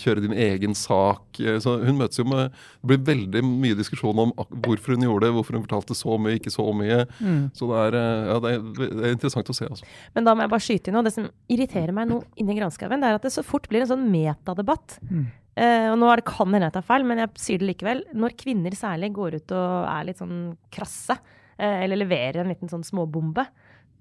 [0.00, 1.40] kjøre din egen sak?
[1.60, 5.34] Så hun møtes jo med Det blir veldig mye diskusjon om hvorfor hun gjorde det,
[5.36, 7.04] hvorfor hun fortalte så mye, ikke så mye.
[7.18, 7.40] Mm.
[7.56, 7.98] Så det er,
[8.30, 9.68] ja, det, er, det er, interessant å se.
[9.68, 9.88] Altså.
[10.16, 11.06] Men da må jeg bare skyte inn noe.
[11.06, 13.90] Det som irriterer meg nå inni granskauen, det er at det så fort blir en
[13.90, 14.98] sånn metadebatt.
[15.10, 15.26] Mm.
[15.54, 18.02] Uh, og nå det, kan hende jeg tar feil, men jeg sier det likevel.
[18.16, 20.38] Når kvinner særlig går ut og er litt sånn
[20.74, 23.46] krasse, uh, eller leverer en liten sånn småbombe,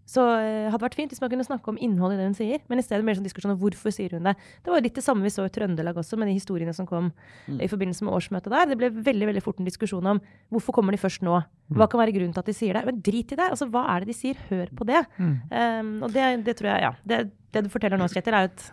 [0.09, 2.35] så uh, hadde det vært fint hvis man kunne snakke om innholdet i det hun
[2.37, 2.63] sier.
[2.71, 4.33] Men i stedet mer sånn diskusjon om hvorfor sier hun det.
[4.65, 7.11] Det var litt det samme vi så i Trøndelag også, med de historiene som kom
[7.47, 7.61] mm.
[7.63, 8.73] i forbindelse med årsmøtet der.
[8.73, 10.21] Det ble veldig veldig fort en diskusjon om
[10.53, 11.39] hvorfor kommer de først nå?
[11.39, 11.79] Mm.
[11.79, 12.85] Hva kan være grunnen til at de sier det?
[12.89, 13.47] Men drit i det!
[13.47, 14.45] Altså, hva er det de sier?
[14.49, 15.05] Hør på det.
[15.17, 15.35] Mm.
[15.53, 16.95] Um, og det, det, tror jeg, ja.
[17.07, 18.71] Det, det du forteller nå, Kjetil, er jo et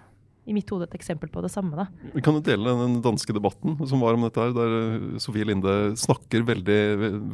[0.49, 1.77] i mitt hode et eksempel på det samme.
[1.77, 1.87] da.
[2.15, 5.47] Vi kan jo dele den danske debatten som var om dette, her, der eh, Sofie
[5.47, 6.81] Linde snakker veldig,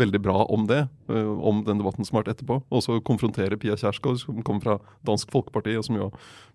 [0.01, 0.83] veldig bra om det.
[1.09, 2.61] Eh, om den debatten som har vært etterpå.
[2.69, 6.11] Og så konfronterer Pia Kjærsgaard, som kommer fra Dansk Folkeparti, og som jo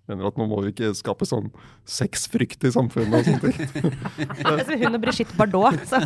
[0.10, 1.52] mener at nå må vi ikke skape sånn
[1.88, 3.94] sexfrykt i samfunnet og sånne ting.
[4.50, 5.86] altså hun og Brigitte Bardot.
[5.88, 6.02] Så.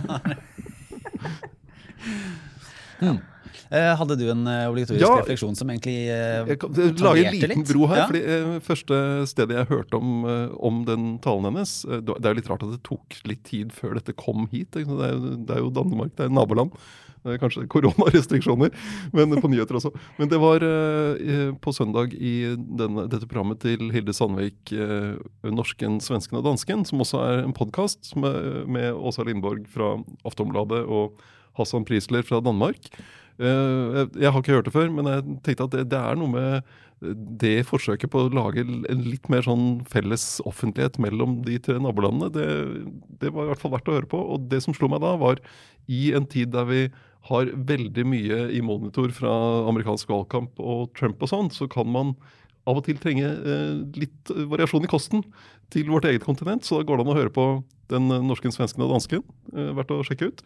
[3.02, 3.24] mm.
[3.70, 7.34] Eh, hadde du en eh, obligatorisk ja, refleksjon som egentlig uh, Jeg kan lage en
[7.34, 7.72] liten litt?
[7.72, 8.04] bro her.
[8.04, 8.10] Ja.
[8.10, 10.28] fordi Første stedet jeg hørte om,
[10.60, 13.98] om den talen hennes Det er jo litt rart at det tok litt tid før
[14.00, 14.76] dette kom hit.
[14.76, 16.76] Det er, det er jo Danmark, det er naboland.
[17.26, 18.74] Det er kanskje koronarestriksjoner,
[19.18, 19.90] men på nyheter også.
[20.20, 20.62] Men det var
[21.62, 24.70] på søndag i denne, dette programmet til Hilde Sandvik,
[25.42, 29.96] 'Norsken, svensken og dansken', som også er en podkast med, med Åsa Lindborg fra
[30.28, 31.18] Aftonbladet og
[31.58, 32.90] Hassan Prisler fra Danmark.
[33.36, 36.76] Eh, jeg har ikke hørt det før, men jeg tenkte at det, er noe med
[37.42, 42.32] det forsøket på å lage en litt mer sånn felles offentlighet mellom de tre nabolandene,
[42.32, 42.46] det,
[43.22, 44.22] det var i hvert fall verdt å høre på.
[44.36, 45.42] Og det som slo meg da, var
[45.92, 46.82] i en tid der vi
[47.30, 49.34] har veldig mye i monitor fra
[49.70, 52.14] amerikansk valgkamp og Trump og sånn, så kan man
[52.66, 55.24] av og til trenge eh, litt variasjon i kosten
[55.74, 56.66] til vårt eget kontinent.
[56.66, 57.48] Så da går det an å høre på
[57.94, 59.22] den norsken, svensken og dansken.
[59.54, 60.46] Eh, verdt å sjekke ut.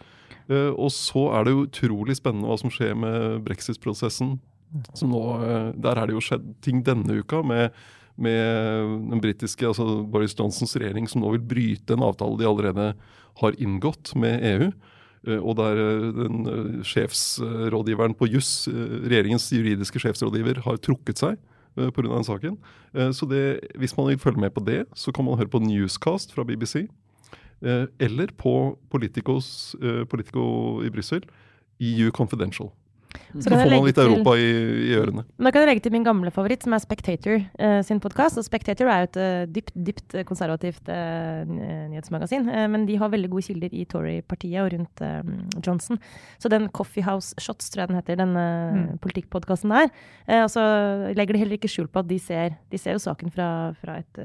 [0.49, 4.37] Eh, og så er det utrolig spennende hva som skjer med brexit-prosessen.
[4.73, 7.71] Eh, Der er det jo skjedd ting denne uka med,
[8.19, 12.93] med den britiske, altså Boris Johnsons regjering, som nå vil bryte en avtale de allerede
[13.39, 14.71] har inngått med EU.
[15.27, 21.19] Eh, og der eh, den eh, sjefsrådgiveren på juss, eh, regjeringens juridiske sjefsrådgiver, har trukket
[21.19, 22.01] seg eh, pga.
[22.15, 22.57] den saken.
[22.95, 25.59] Eh, Så det, hvis man vil følge med på det, så kan man høre på
[25.59, 26.87] Newscast fra BBC.
[27.61, 28.77] eh, Eller på
[29.81, 31.23] eh, Politico i Brussel,
[31.81, 32.69] EU Confidential.
[33.09, 34.49] Så Så kan får man litt til- Europa i,
[34.89, 35.23] i ørene.
[35.37, 38.37] Men Da kan jeg legge til min gamle favoritt, som er Spectator eh, sin podkast.
[38.45, 41.43] Spectator er jo et eh, dypt, dypt eh, konservativt eh,
[41.89, 42.47] nyhetsmagasin.
[42.49, 45.23] eh, men de har veldig gode kilder i Tory-partiet og rundt eh,
[45.65, 45.97] Johnson.
[46.39, 48.99] Så den Coffee House Shots, tror jeg den heter, den Mm.
[49.01, 49.89] politikkpodkasten der.
[50.43, 50.61] og så
[51.15, 53.97] legger de heller ikke skjul på at de ser, de ser jo saken fra, fra
[53.97, 54.19] et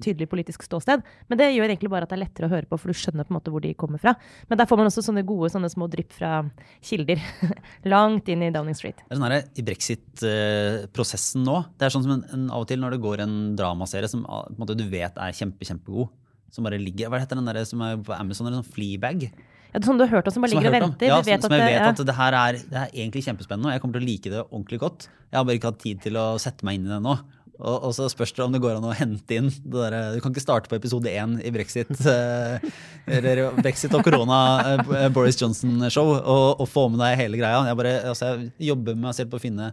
[0.00, 1.02] tydelig politisk ståsted.
[1.28, 3.24] Men det gjør egentlig bare at det er lettere å høre på, for du skjønner
[3.26, 4.14] på en måte hvor de kommer fra.
[4.48, 6.44] Men der får man også sånne gode sånne små drypp fra
[6.82, 7.18] kilder
[7.84, 9.00] langt inn i Downing Street.
[9.04, 12.70] Det er sånn her, I brexit-prosessen nå Det er sånn som en, en, av og
[12.70, 15.66] til når det går en dramaserie som ah, på en måte, du vet er kjempe,
[15.68, 16.10] kjempegod.
[16.54, 18.48] Som bare ligger Hva heter den der som er på Amazon?
[18.48, 19.28] Eller sånn Fleabag?
[19.68, 20.94] Ja, sånn du har hørt om, som bare Som ligger og jeg har hørt om.
[20.94, 21.10] venter.
[21.10, 21.88] Ja, som, som jeg det- vet ja.
[21.92, 24.40] at det her er, det er egentlig kjempespennende, og jeg kommer til å like det
[24.46, 25.08] ordentlig godt.
[25.28, 27.18] Jeg har bare ikke hatt tid til å sette meg inn i det nå.
[27.58, 30.30] Og, og så spørs det om det går an å hente inn der, Du kan
[30.30, 34.40] ikke starte på episode én i brexit eh, brexit og korona
[34.78, 37.64] eh, Boris Johnson-show og, og få med deg hele greia.
[37.66, 39.72] Jeg, bare, altså, jeg jobber med meg selv på å finne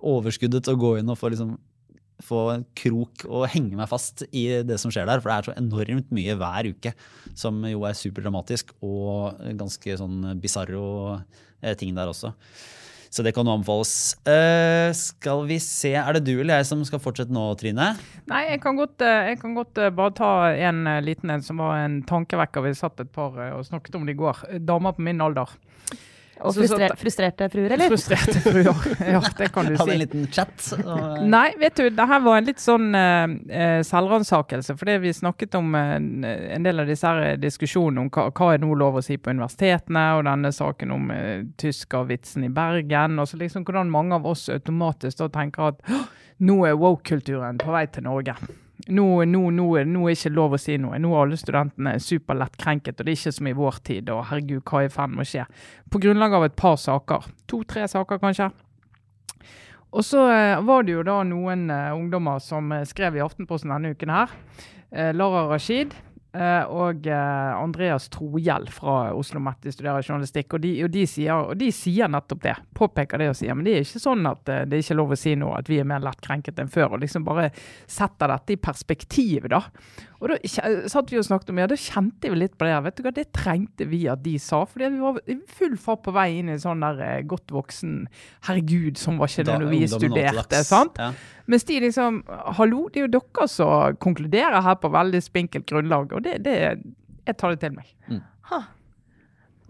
[0.00, 1.54] overskuddet til å gå inn og få liksom
[2.24, 5.22] få en krok og henge meg fast i det som skjer der.
[5.22, 6.92] For det er så enormt mye hver uke
[7.38, 10.84] som jo er superdramatisk og ganske sånn bisarro
[11.16, 12.34] eh, ting der også.
[13.10, 14.14] Så det kan anbefales.
[14.22, 17.88] Uh, skal vi se, er det du eller jeg som skal fortsette nå, Trine?
[18.30, 21.42] Nei, jeg kan godt, eh, jeg kan godt eh, bare ta en eh, liten en
[21.42, 22.62] som var en tankevekker.
[22.62, 24.44] Vi satt et par eh, og snakket om det i går.
[24.62, 25.56] Damer på min alder.
[26.40, 27.88] Og Så- så- frustrer, frustrerte fruer, eller?
[27.88, 29.10] Frustrerte fruer.
[29.12, 29.80] Ja, det kan du si.
[29.80, 30.54] Hadde en liten chat.
[30.84, 34.76] Og, Nei, vet du, det her var en litt sånn eh, eh, selvransakelse.
[34.80, 38.62] Fordi vi snakket om uh, en del av disse her diskusjonene om hva, hva er
[38.64, 43.18] nå lov å si på universitetene, og denne saken om uh, tyskervitsen i Bergen.
[43.20, 45.84] Og så liksom hvordan mange av oss automatisk da tenker at
[46.40, 48.34] nå er woke-kulturen på vei til Norge.
[48.88, 50.98] Nå, nå, nå, nå er ikke lov å si noe.
[51.02, 54.10] Nå er alle studentene superlett krenket, og det er ikke som i vår tid.
[54.14, 55.44] Og herregud, hva i fanden må skje?
[55.90, 57.28] På grunnlag av et par saker.
[57.50, 58.50] To-tre saker, kanskje.
[59.90, 63.72] Og så eh, var det jo da noen eh, ungdommer som eh, skrev i Aftenposten
[63.74, 64.36] denne uken her.
[64.90, 65.92] Lara Rashid
[66.70, 70.54] og eh, Andreas Trohjell fra Oslo Met de studerer journalistikk.
[70.54, 72.54] Og de, og, de sier, og de sier nettopp det.
[72.76, 75.16] Påpeker det og sier men det er ikke sånn at eh, det er ikke lov
[75.16, 76.94] å si noe, at vi er mer lett krenket enn før.
[76.94, 77.50] Og liksom bare
[77.90, 79.64] setter dette i perspektiv, da.
[80.20, 80.36] Og da
[80.92, 82.74] satt vi og snakket om, ja, da kjente vi litt på det.
[82.84, 84.64] Vet du hva, Det trengte vi at de sa.
[84.68, 87.48] fordi vi var i full fart på vei inn i en sånn der eh, godt
[87.56, 87.94] voksen
[88.48, 90.60] Herregud, sånn var ikke det når vi studerte.
[90.68, 91.00] sant?
[91.00, 91.12] Ja.
[91.50, 92.20] Mens de liksom
[92.58, 96.12] Hallo, det er jo dere som konkluderer her på veldig spinkelt grunnlag.
[96.12, 96.58] Og det, det
[97.26, 97.88] Jeg tar det til meg.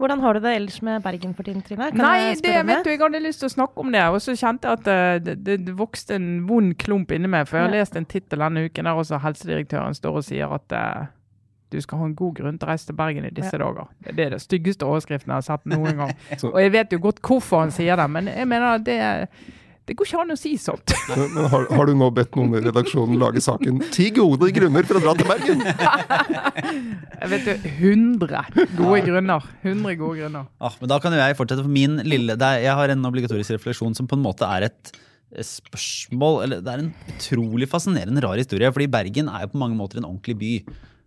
[0.01, 1.91] Hvordan har du det ellers med Bergen for tiden, Trine?
[1.93, 4.17] Kan Nei, jeg det vet du, jeg hadde lyst til å snakke om det, og
[4.25, 7.45] så kjente jeg at eh, det, det, det vokste en vond klump inni meg.
[7.49, 7.83] For jeg har Ja.
[7.83, 11.05] lest en tittel denne uken der også helsedirektøren står og sier at uh,
[11.71, 13.87] du skal ha en god grunn til å reise til Bergen i disse dager.
[14.09, 16.15] Det er det styggeste overskriften jeg har sett noen gang.
[16.49, 18.97] Og jeg vet jo godt hvorfor han sier det, men jeg mener at det,
[19.89, 20.93] det går ikke an å si sånt.
[21.09, 24.85] Men, men har, har du nå bedt noen i redaksjonen lage saken 'Ti gode grunner
[24.87, 25.63] for å dra til Bergen'?
[27.21, 27.55] Jeg vet jo,
[27.89, 28.43] 100
[28.77, 29.47] gode grunner.
[29.65, 30.45] 100 gode grunner.
[30.61, 33.09] Ah, men da kan jo jeg fortsette for min lille det er, Jeg har en
[33.09, 34.93] obligatorisk refleksjon som på en måte er et
[35.47, 38.71] spørsmål Eller det er en utrolig fascinerende rar historie.
[38.71, 40.53] Fordi Bergen er jo på mange måter en ordentlig by.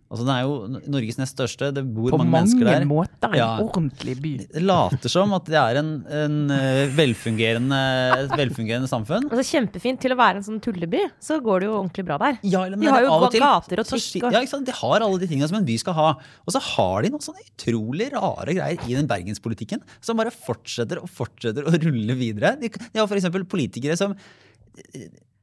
[0.05, 1.71] Altså Den er jo Norges nest største.
[1.73, 2.83] Det bor mange, mange mennesker der.
[2.85, 3.47] På mange måter en Ja.
[3.63, 4.33] ordentlig by.
[4.53, 7.79] Det later som at det er en, en eh, velfungerende,
[8.21, 9.25] et velfungerende samfunn.
[9.31, 9.99] Altså Kjempefint.
[10.05, 12.37] Til å være en sånn tulleby, så går det jo ordentlig bra der.
[12.43, 14.53] Ja, eller- men De har jo av og til gater og så trikk Ja, ikke
[14.53, 14.65] sant?
[14.69, 16.07] De har alle de tingene som en by skal ha.
[16.45, 21.01] Og så har de noen sånne utrolig rare greier i den bergenspolitikken som bare fortsetter
[21.01, 22.59] og fortsetter å rulle videre.
[22.61, 23.25] De, de har f.eks.
[23.49, 24.13] politikere som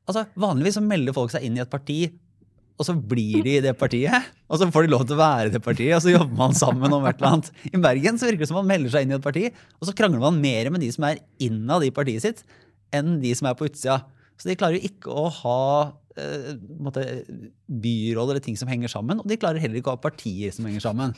[0.07, 2.11] Altså, Vanligvis så melder folk seg inn i et parti
[2.81, 4.31] og så blir de i det partiet.
[4.49, 6.57] Og så får de lov til å være i det partiet, og så jobber man
[6.57, 7.51] sammen om et eller annet.
[7.69, 9.45] I Bergen så virker det som man melder seg inn i et parti,
[9.79, 12.43] og så krangler man mer med de som er innad i partiet sitt,
[12.93, 14.01] enn de som er på utsida.
[14.41, 15.59] Så de klarer jo ikke å ha
[16.19, 16.57] eh,
[17.69, 20.67] byråd eller ting som henger sammen, og de klarer heller ikke å ha partier som
[20.69, 21.15] henger sammen.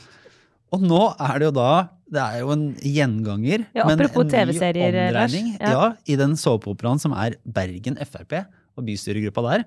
[0.73, 1.71] Og nå er det jo da
[2.09, 5.71] Det er jo en gjenganger, Ja, men en ny omdreining Ja.
[5.71, 5.85] ja.
[6.05, 8.33] i den såpeoperaen som er Bergen Frp
[8.75, 9.63] og bystyregruppa der.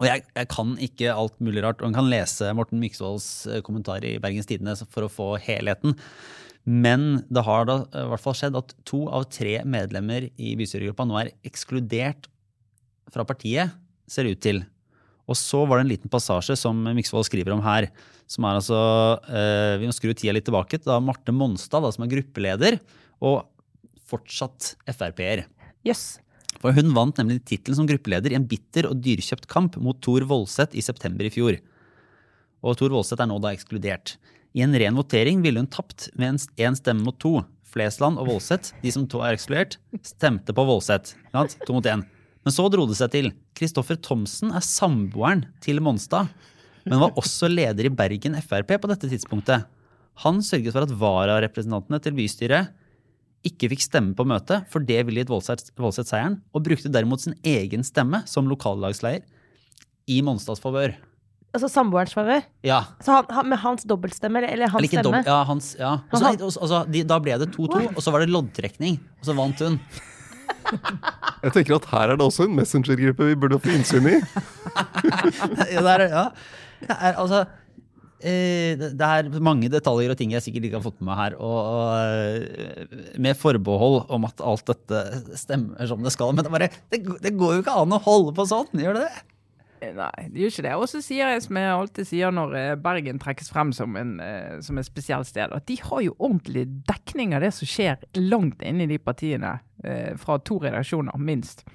[0.00, 3.60] Og jeg, jeg kan ikke alt mulig rart, og en kan lese Morten Myksvolds eh,
[3.64, 5.96] kommentar i Bergens Tidende for å få helheten.
[6.64, 10.54] Men det har da eh, i hvert fall skjedd at to av tre medlemmer i
[10.58, 12.30] bystyregruppa nå er ekskludert
[13.12, 13.74] fra partiet,
[14.08, 14.62] ser det ut til.
[15.30, 17.90] Og så var det en liten passasje som Myksvold skriver om her,
[18.30, 18.80] som er altså
[19.28, 20.80] eh, Vi må skru tida litt tilbake.
[20.82, 22.80] Da Marte Monstad, da, som er gruppeleder,
[23.22, 23.44] og
[24.08, 25.46] fortsatt Frp-er.
[25.86, 26.21] Jøss.
[26.60, 30.26] For hun vant nemlig tittelen som gruppeleder i en bitter og dyrkjøpt kamp mot Thor
[30.28, 31.58] Voldseth i september i fjor.
[32.62, 34.16] Og Thor Voldseth er nå da ekskludert.
[34.52, 37.40] I en ren votering ville hun tapt med én stemme mot to.
[37.72, 41.14] Flesland og Voldseth, de som to er ekskludert, stemte på Voldseth.
[41.32, 42.04] To mot én.
[42.42, 43.30] Men så dro det seg til.
[43.56, 46.28] Kristoffer Thomsen er samboeren til Monstad,
[46.84, 49.64] men var også leder i Bergen Frp på dette tidspunktet.
[50.26, 52.72] Han sørget for at vararepresentantene til bystyret
[53.46, 57.34] ikke fikk stemme på møtet, for det ville gitt Voldseth seieren, og brukte derimot sin
[57.42, 59.24] egen stemme som lokallagsleder
[60.10, 60.94] i Monstads favør.
[61.52, 62.46] Altså samboerens favør.
[62.64, 62.78] Ja.
[63.04, 65.04] Så han, han, med hans dobbeltstemme, eller, eller hans Eller stemme?
[65.04, 65.90] dobbelt, ja, hans, ja.
[66.08, 69.28] Også, han, også, også, de, da ble det 2-2, og så var det loddtrekning, og
[69.28, 69.76] så vant hun.
[71.42, 74.16] Jeg tenker at her er det også en messengergruppe vi burde få innsyn i.
[75.74, 76.24] ja, det er, ja.
[76.88, 77.44] Er, altså,
[78.22, 81.36] det det er mange detaljer og ting jeg sikkert ikke har fått med meg her.
[81.42, 86.32] Og, og eh, med forbehold om at alt dette stemmer som det skal.
[86.34, 89.06] Men det, bare, det, det går jo ikke an å holde på sånn, gjør det
[89.08, 89.22] det?
[89.82, 90.74] Nei, det gjør ikke det.
[90.78, 94.12] Og så sier jeg som jeg alltid sier når eh, Bergen trekkes frem som, en,
[94.22, 98.06] eh, som et spesielt sted, at de har jo ordentlig dekning av det som skjer
[98.22, 99.56] langt inne i de partiene.
[99.82, 101.66] eh, Fra to redaksjoner, minst.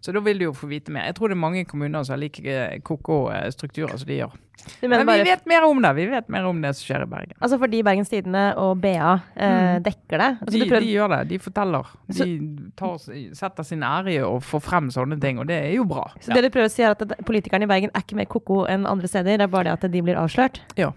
[0.00, 1.08] Så da vil du jo få vite mer.
[1.08, 4.20] Jeg tror det er mange kommuner som har like eh, ko-ko eh, strukturer som de
[4.20, 4.36] gjør.
[4.82, 5.90] Men vi vet mer om det.
[5.96, 7.36] Vi vet mer om det som skjer i Bergen.
[7.38, 10.30] Altså fordi Bergens Tidende og BA eh, dekker det?
[10.42, 10.86] Altså De, prøver...
[10.86, 11.20] de gjør det.
[11.30, 11.92] De forteller.
[12.18, 12.28] De
[12.78, 12.96] tar,
[13.40, 16.08] setter sin ære i å få frem sånne ting, og det er jo bra.
[16.20, 18.64] Så det du prøver å si er at politikerne i Bergen er ikke mer ko-ko
[18.70, 20.62] enn andre steder, det er bare det at de blir avslørt?
[20.78, 20.92] Ja.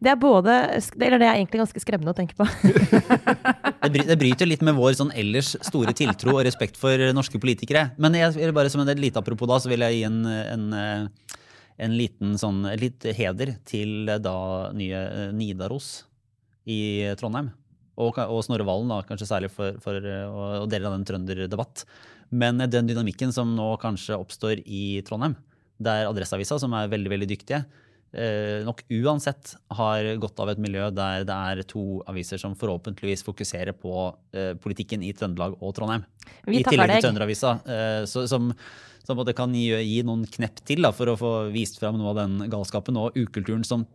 [0.00, 0.52] Det er både
[0.96, 2.46] Eller det er egentlig ganske skremmende å tenke på.
[3.80, 7.40] Det, bry, det bryter litt med vår sånn ellers store tiltro og respekt for norske
[7.40, 7.90] politikere.
[8.00, 11.38] Men jeg, bare som en lite apropos da, så vil jeg gi en, en, eh,
[11.86, 14.36] en liten sånn, litt heder til eh, da
[14.76, 15.90] nye eh, Nidaros
[16.68, 17.50] i Trondheim.
[18.00, 21.84] Og, og Snorre Valen, da, kanskje særlig for, for eh, å, dele av den trønderdebatt.
[22.30, 25.38] Men den dynamikken som nå kanskje oppstår i Trondheim,
[25.80, 27.89] der Adresseavisa, som er veldig, veldig dyktige, eh,
[28.66, 33.76] nok uansett har gått av et miljø der det er to aviser som forhåpentligvis fokuserer
[33.78, 33.92] på
[34.34, 36.06] eh, politikken i Trøndelag og Trondheim.
[36.46, 37.06] Vi I tillegg til.
[37.06, 37.58] Trønderavisa.
[37.70, 38.52] Eh, som
[39.10, 42.20] som kan gi, gi noen knepp til da, for å få vist fram noe av
[42.20, 43.86] den galskapen og ukulturen som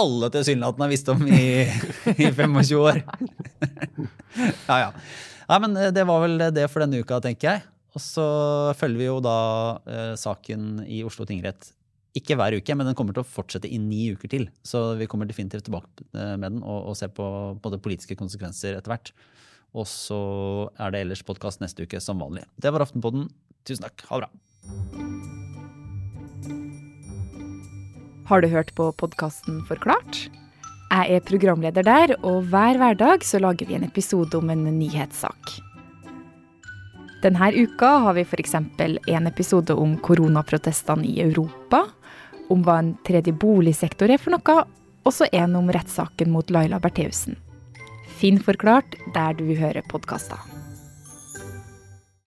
[0.00, 1.66] alle tilsynelatende har visst om i,
[2.22, 3.02] i 25 år.
[4.70, 4.88] ja, ja.
[5.50, 7.66] Nei, men eh, det var vel det for denne uka, tenker jeg.
[7.92, 8.26] Og så
[8.78, 9.36] følger vi jo da
[9.84, 11.74] eh, saken i Oslo tingrett.
[12.18, 14.48] Ikke hver uke, men den kommer til å fortsette i ni uker til.
[14.68, 17.24] Så vi kommer definitivt tilbake eh, med den og, og ser på,
[17.64, 19.14] både politiske konsekvenser etter hvert.
[19.72, 20.20] Og så
[20.76, 22.44] er det ellers podkast neste uke som vanlig.
[22.60, 23.30] Det var Aftenpodden.
[23.64, 24.04] Tusen takk.
[24.10, 24.30] Ha det bra.
[28.28, 30.26] Har du hørt på podkasten Forklart?
[30.92, 35.54] Jeg er programleder der, og hver hverdag så lager vi en episode om en nyhetssak.
[37.24, 38.54] Denne uka har vi f.eks.
[38.58, 41.86] en episode om koronaprotestene i Europa,
[42.52, 44.64] om hva en tredje boligsektor er for noe,
[45.02, 47.38] og så en om rettssaken mot Laila Bertheussen.
[48.20, 50.38] Finn Forklart der du hører podkaster.